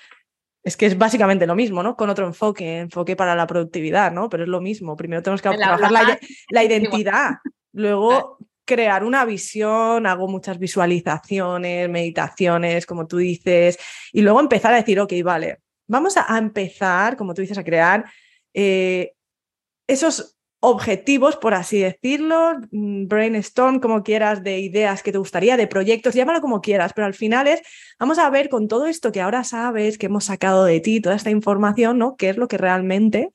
[0.64, 1.96] es que es básicamente lo mismo, ¿no?
[1.96, 4.28] Con otro enfoque, enfoque para la productividad, ¿no?
[4.28, 4.96] Pero es lo mismo.
[4.96, 6.18] Primero tenemos que trabajar la,
[6.50, 7.36] la, identidad,
[7.72, 8.38] luego
[8.68, 13.78] crear una visión, hago muchas visualizaciones, meditaciones, como tú dices,
[14.12, 18.04] y luego empezar a decir, ok, vale, vamos a, empezar, como tú dices, a crear
[18.52, 19.14] eh,
[19.88, 25.66] esos objetivos, por así decirlo, mm, brainstorm, como quieras, de ideas que te gustaría, de
[25.66, 27.62] proyectos, llámalo como quieras, pero al final es,
[27.98, 31.16] vamos a ver con todo esto que ahora sabes, que hemos sacado de ti, toda
[31.16, 32.16] esta información, ¿no?
[32.16, 33.30] ¿Qué es lo que realmente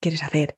[0.00, 0.56] quieres hacer?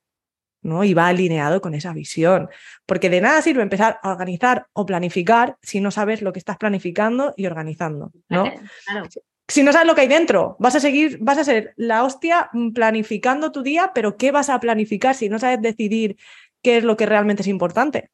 [0.66, 0.84] ¿No?
[0.84, 2.48] Y va alineado con esa visión.
[2.84, 6.58] Porque de nada sirve empezar a organizar o planificar si no sabes lo que estás
[6.58, 8.44] planificando y organizando, ¿no?
[8.84, 9.08] Claro
[9.48, 12.50] si no sabes lo que hay dentro, vas a seguir, vas a ser la hostia
[12.52, 16.16] mm, planificando tu día, pero ¿qué vas a planificar si no sabes decidir
[16.62, 18.10] qué es lo que realmente es importante?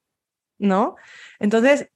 [0.59, 0.97] ¿No?
[1.39, 1.89] Entonces,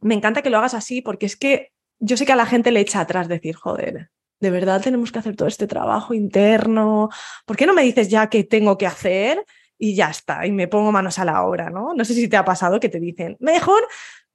[0.00, 2.70] me encanta que lo hagas así porque es que yo sé que a la gente
[2.70, 7.08] le echa atrás decir, joder, de verdad tenemos que hacer todo este trabajo interno.
[7.46, 9.44] ¿Por qué no me dices ya qué tengo que hacer?
[9.78, 11.92] Y ya está, y me pongo manos a la obra, ¿no?
[11.94, 13.86] No sé si te ha pasado que te dicen, mejor,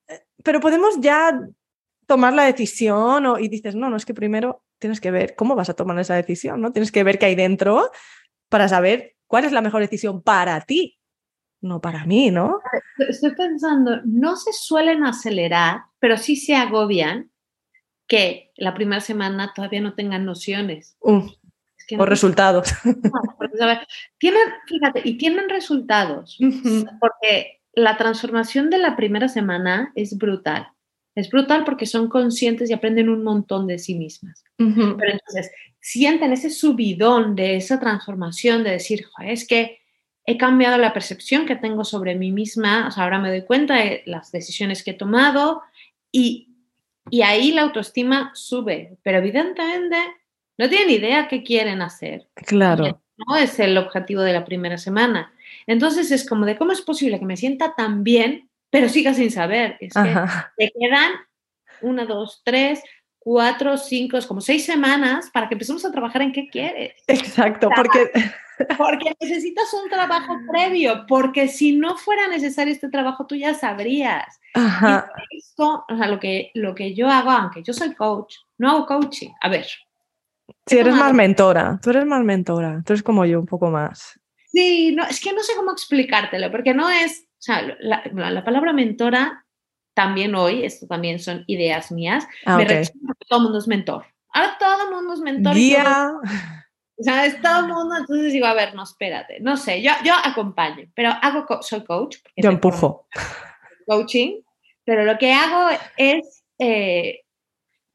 [0.07, 1.39] eh, pero podemos ya
[2.05, 5.55] tomar la decisión o, y dices, no, no, es que primero tienes que ver cómo
[5.55, 6.71] vas a tomar esa decisión, ¿no?
[6.71, 7.89] Tienes que ver qué hay dentro
[8.49, 10.99] para saber cuál es la mejor decisión para ti,
[11.61, 12.59] no para mí, ¿no?
[12.97, 17.31] Estoy pensando, no se suelen acelerar, pero sí se agobian
[18.07, 20.97] que la primera semana todavía no tengan nociones.
[21.97, 22.73] O resultados.
[24.17, 26.37] tienen, fíjate, y tienen resultados,
[26.99, 30.67] porque la transformación de la primera semana es brutal.
[31.13, 34.43] Es brutal porque son conscientes y aprenden un montón de sí mismas.
[34.57, 39.79] Pero entonces sienten ese subidón de esa transformación, de decir, es que
[40.25, 43.75] he cambiado la percepción que tengo sobre mí misma, o sea, ahora me doy cuenta
[43.75, 45.63] de las decisiones que he tomado
[46.11, 46.55] y,
[47.09, 49.97] y ahí la autoestima sube, pero evidentemente
[50.57, 52.27] no tienen idea qué quieren hacer.
[52.35, 53.01] Claro.
[53.27, 55.33] No es el objetivo de la primera semana.
[55.67, 59.29] Entonces es como de cómo es posible que me sienta tan bien pero siga sin
[59.29, 59.77] saber.
[59.79, 60.15] Es que
[60.57, 61.11] te quedan
[61.81, 62.81] una, dos, tres,
[63.19, 66.95] cuatro, cinco, como seis semanas para que empecemos a trabajar en qué quieres.
[67.05, 68.09] Exacto, porque...
[68.77, 74.39] Porque necesitas un trabajo previo, porque si no fuera necesario este trabajo, tú ya sabrías.
[74.53, 75.11] Ajá.
[75.31, 78.85] esto, o sea, lo que, lo que yo hago, aunque yo soy coach, no hago
[78.85, 79.31] coaching.
[79.41, 79.65] A ver.
[80.71, 84.19] Si eres más mentora, tú eres más mentora, tú eres como yo un poco más.
[84.47, 88.71] Sí, no, es que no sé cómo explicártelo, porque no es o sea, la, palabra
[88.71, 89.47] mentora
[89.95, 92.91] también hoy, esto también son ideas mías, Ah, me porque
[93.27, 94.05] todo el mundo es mentor.
[94.31, 95.55] Ahora todo el mundo es mentor.
[95.55, 96.11] Guía.
[96.99, 99.91] o sea, es todo el mundo, entonces digo, a ver, no, espérate, no sé, yo,
[100.05, 102.17] yo acompaño, pero hago, co- soy coach.
[102.35, 103.07] Yo empujo.
[103.87, 104.41] coaching,
[104.85, 107.21] pero lo que hago es eh,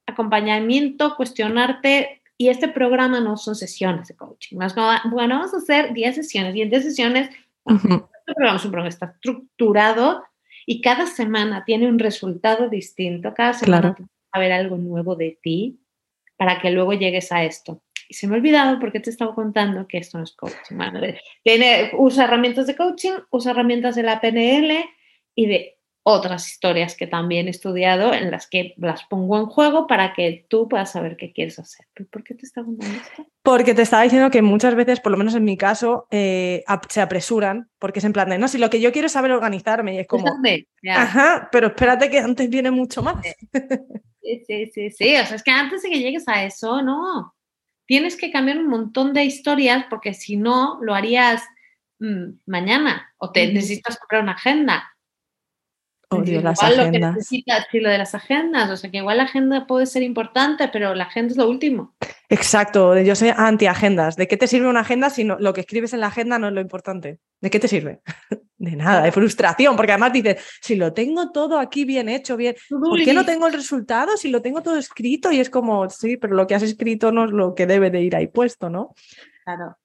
[0.07, 5.93] acompañamiento, cuestionarte, y este programa no son sesiones de coaching, más bueno, vamos a hacer
[5.95, 7.31] 10 sesiones, y en 10 sesiones,
[7.65, 7.95] Ujú.
[7.95, 10.23] este programa es un programa está estructurado
[10.67, 13.95] y cada semana tiene un resultado distinto, cada semana Claro.
[13.97, 15.81] tienes que saber algo nuevo de ti
[16.37, 17.83] para que luego llegues a esto.
[18.09, 20.77] Y se me ha olvidado porque te estaba contando que esto no es coaching.
[21.43, 24.85] Tiene, usa herramientas de coaching, usa herramientas de la PNL
[25.35, 25.76] y de
[26.09, 30.47] otras historias que también he estudiado en las que las pongo en juego para que
[30.49, 31.85] tú puedas saber qué quieres hacer.
[31.95, 33.27] ¿Pero ¿Por qué te estaba contando esto?
[33.43, 37.01] Porque te estaba diciendo que muchas veces, por lo menos en mi caso, eh, se
[37.01, 39.97] apresuran porque es en plan de, no, si lo que yo quiero es saber organizarme
[39.97, 43.17] y es como, Fíjate, ajá, pero espérate que antes viene mucho más.
[44.23, 45.17] Sí, sí, sí, sí.
[45.17, 47.35] O sea, es que antes de que llegues a eso, no.
[47.85, 51.43] Tienes que cambiar un montón de historias porque si no, lo harías
[51.99, 54.96] mm, mañana o te necesitas comprar una agenda.
[56.09, 59.17] Odio las igual lo que necesitas, sí, lo de las agendas, o sea que igual
[59.17, 61.97] la agenda puede ser importante, pero la agenda es lo último.
[62.29, 64.17] Exacto, yo soy anti-agendas.
[64.17, 66.49] ¿De qué te sirve una agenda si no- lo que escribes en la agenda no
[66.49, 67.19] es lo importante?
[67.41, 68.01] ¿De qué te sirve?
[68.59, 72.57] De nada, de frustración, porque además dices, si lo tengo todo aquí bien hecho, bien,
[72.71, 75.31] ¿por qué no tengo el resultado si lo tengo todo escrito?
[75.31, 78.01] Y es como, sí, pero lo que has escrito no es lo que debe de
[78.01, 78.95] ir ahí puesto, ¿no?
[79.45, 79.77] Claro.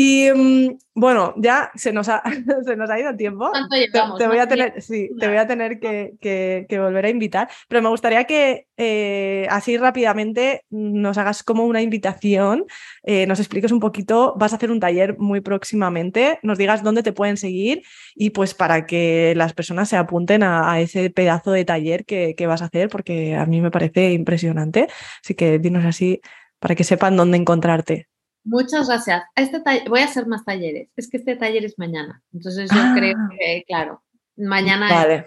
[0.00, 2.22] Y mm, bueno, ya se nos ha,
[2.64, 3.50] se nos ha ido el tiempo.
[3.50, 3.74] ¿Cuánto
[4.16, 7.48] Te, voy a tener, sí, te voy a tener que, que- que volver a invitar,
[7.68, 12.64] pero me gustaría que eh, así rápidamente nos hagas como una invitación,
[13.02, 17.02] eh, nos expliques un poquito, vas a hacer un taller muy próximamente, nos digas dónde
[17.02, 17.82] te pueden seguir
[18.14, 22.36] y pues para que las personas se apunten a, a ese pedazo de taller que,
[22.36, 24.86] que vas a hacer, porque a mí me parece impresionante.
[25.24, 26.20] Así que dinos así
[26.60, 28.06] para que sepan dónde encontrarte.
[28.48, 29.22] Muchas gracias.
[29.36, 30.88] Este voy a hacer más talleres.
[30.96, 32.22] Es que este taller es mañana.
[32.32, 32.94] Entonces yo Ah.
[32.96, 34.02] creo que, claro,
[34.36, 35.26] mañana es- Vale.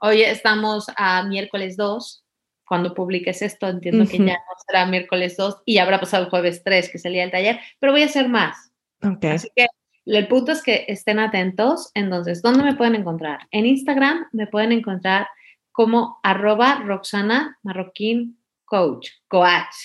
[0.00, 2.24] Hoy estamos a miércoles 2.
[2.66, 6.62] Cuando publiques esto, entiendo que ya no será miércoles 2 y habrá pasado el jueves
[6.64, 8.72] 3, que es el taller, pero voy a hacer más.
[9.02, 9.24] Ok.
[9.26, 9.66] Así que
[10.06, 11.90] el punto es que estén atentos.
[11.94, 13.46] Entonces, ¿dónde me pueden encontrar?
[13.50, 15.28] En Instagram me pueden encontrar
[15.70, 19.76] como arroba Roxana Marroquín Coach, Coach.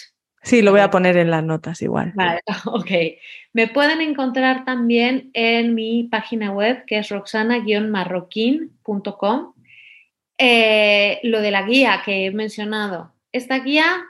[0.48, 2.14] Sí, lo voy a poner en las notas igual.
[2.16, 2.90] Vale, ok.
[3.52, 9.54] Me pueden encontrar también en mi página web que es roxana-marroquín.com.
[10.38, 14.06] Eh, lo de la guía que he mencionado, esta guía,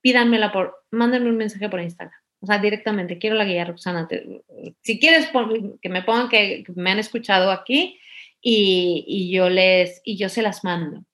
[0.00, 2.18] pídanmela por, mándenme un mensaje por Instagram.
[2.40, 4.08] O sea, directamente, quiero la guía, Roxana.
[4.08, 4.42] Te-
[4.82, 7.98] si quieres, pon- que me pongan que, que me han escuchado aquí
[8.40, 11.04] y, y yo les, y yo se las mando.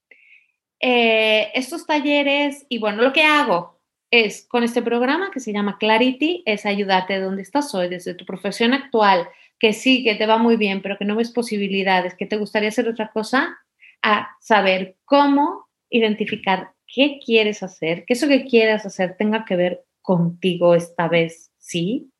[0.78, 3.81] Eh, estos talleres, y bueno, lo que hago
[4.12, 8.14] es con este programa que se llama Clarity, es ayudarte de donde estás hoy, desde
[8.14, 9.26] tu profesión actual,
[9.58, 12.68] que sí, que te va muy bien, pero que no ves posibilidades, que te gustaría
[12.68, 13.56] hacer otra cosa,
[14.02, 19.84] a saber cómo identificar qué quieres hacer, que eso que quieras hacer tenga que ver
[20.02, 22.10] contigo esta vez, sí,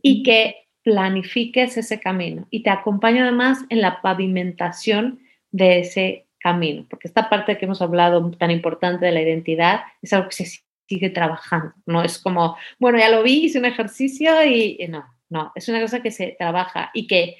[0.00, 2.46] y que planifiques ese camino.
[2.48, 7.82] Y te acompaño además en la pavimentación de ese camino, porque esta parte que hemos
[7.82, 10.60] hablado tan importante de la identidad es algo que se
[10.90, 15.04] sigue trabajando, no es como, bueno, ya lo vi, hice un ejercicio y, y no,
[15.28, 17.36] no, es una cosa que se trabaja y que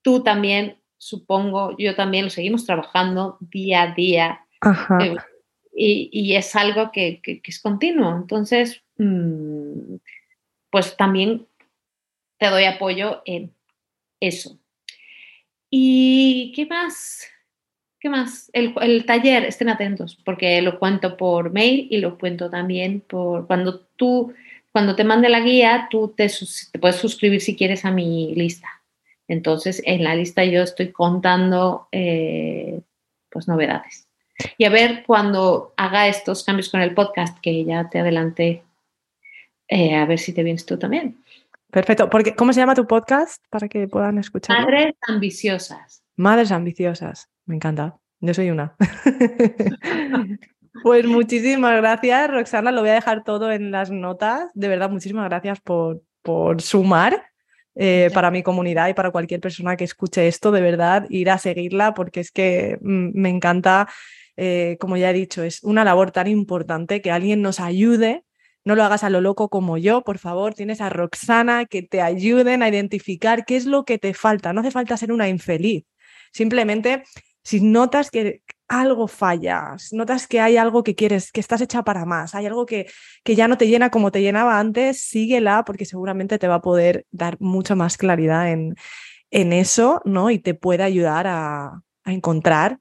[0.00, 4.98] tú también, supongo, yo también lo seguimos trabajando día a día Ajá.
[5.04, 5.16] eh,
[5.74, 8.14] y, y es algo que, que- que es continuo.
[8.14, 9.96] Entonces, mm,
[10.70, 11.48] pues también
[12.38, 13.52] te doy apoyo en
[14.20, 14.56] eso.
[15.68, 17.26] ¿Y qué más?
[18.04, 18.50] ¿Qué más?
[18.52, 23.46] El, el taller, estén atentos, porque lo cuento por mail y lo cuento también por
[23.46, 24.34] cuando tú,
[24.72, 26.30] cuando te mande la guía, tú te,
[26.78, 28.68] puedes suscribir si quieres a mi lista.
[29.26, 32.82] Entonces, en la lista yo estoy contando eh,
[33.30, 34.06] pues novedades.
[34.58, 38.64] Y a ver cuando haga estos cambios con el podcast, que ya te adelanté,
[39.66, 41.16] eh, a ver si te vienes tú también.
[41.70, 42.10] Perfecto.
[42.10, 44.60] Porque, ¿Cómo se llama tu podcast para que puedan escucharlo?
[44.60, 46.02] Madres ambiciosas.
[46.16, 47.30] Madres ambiciosas.
[47.46, 47.96] Me encanta.
[48.20, 48.76] Yo soy una.
[50.82, 52.72] Pues muchísimas gracias, Roxana.
[52.72, 54.50] Lo voy a dejar todo en las notas.
[54.54, 57.30] De verdad, muchísimas gracias por, por sumar
[57.76, 60.50] eh, para mi comunidad y para cualquier persona que escuche esto.
[60.50, 63.88] De verdad, ir a seguirla porque es que mm, me encanta,
[64.36, 68.24] eh, como ya he dicho, es una labor tan importante que alguien nos ayude.
[68.64, 70.54] No lo hagas a lo loco como yo, por favor.
[70.54, 74.52] Tienes a Roxana que te ayuden a identificar qué es lo que te falta.
[74.52, 75.84] No hace falta ser una infeliz.
[76.32, 77.04] Simplemente,
[77.44, 82.04] si notas que, algo falla, notas que hay algo que quieres, que estás hecha para
[82.06, 82.86] más, hay algo que,
[83.22, 86.62] que ya no te llena como te llenaba antes, síguela porque seguramente te va a
[86.62, 88.74] poder dar mucha más claridad en,
[89.30, 90.30] en eso, ¿no?
[90.30, 92.78] Y te puede ayudar a, a encontrar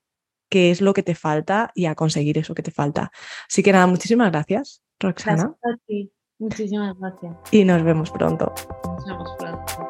[0.49, 3.11] qué es lo que te falta y a conseguir eso que te falta.
[3.49, 5.35] Así que nada, muchísimas gracias, Roxana.
[5.43, 6.11] Gracias a ti.
[6.39, 7.35] Muchísimas gracias.
[7.51, 8.53] Y nos vemos pronto.
[8.85, 9.82] Nos vemos pronto.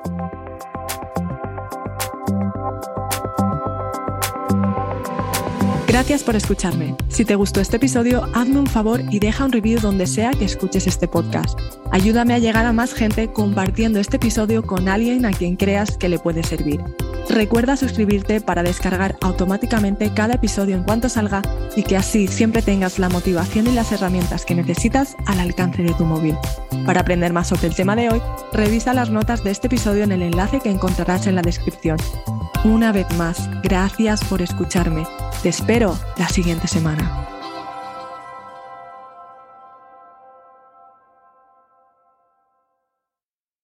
[5.94, 6.96] Gracias por escucharme.
[7.08, 10.44] Si te gustó este episodio, hazme un favor y deja un review donde sea que
[10.44, 11.60] escuches este podcast.
[11.92, 16.10] Ayúdame a llegar a más gente compartiendo este episodio con alguien a quien creas que
[16.10, 16.82] le puede servir.
[17.30, 21.42] Recuerda suscribirte para descargar automáticamente cada episodio en cuanto salga
[21.76, 25.94] y que así siempre tengas la motivación y las herramientas que necesitas al alcance de
[25.94, 26.38] tu móvil.
[26.86, 30.12] Para aprender más sobre el tema de hoy, revisa las notas de este episodio en
[30.12, 31.98] el enlace que encontrarás en la descripción.
[32.64, 35.06] Una vez más, gracias por escucharme.
[35.42, 37.33] Te espero la siguiente semana.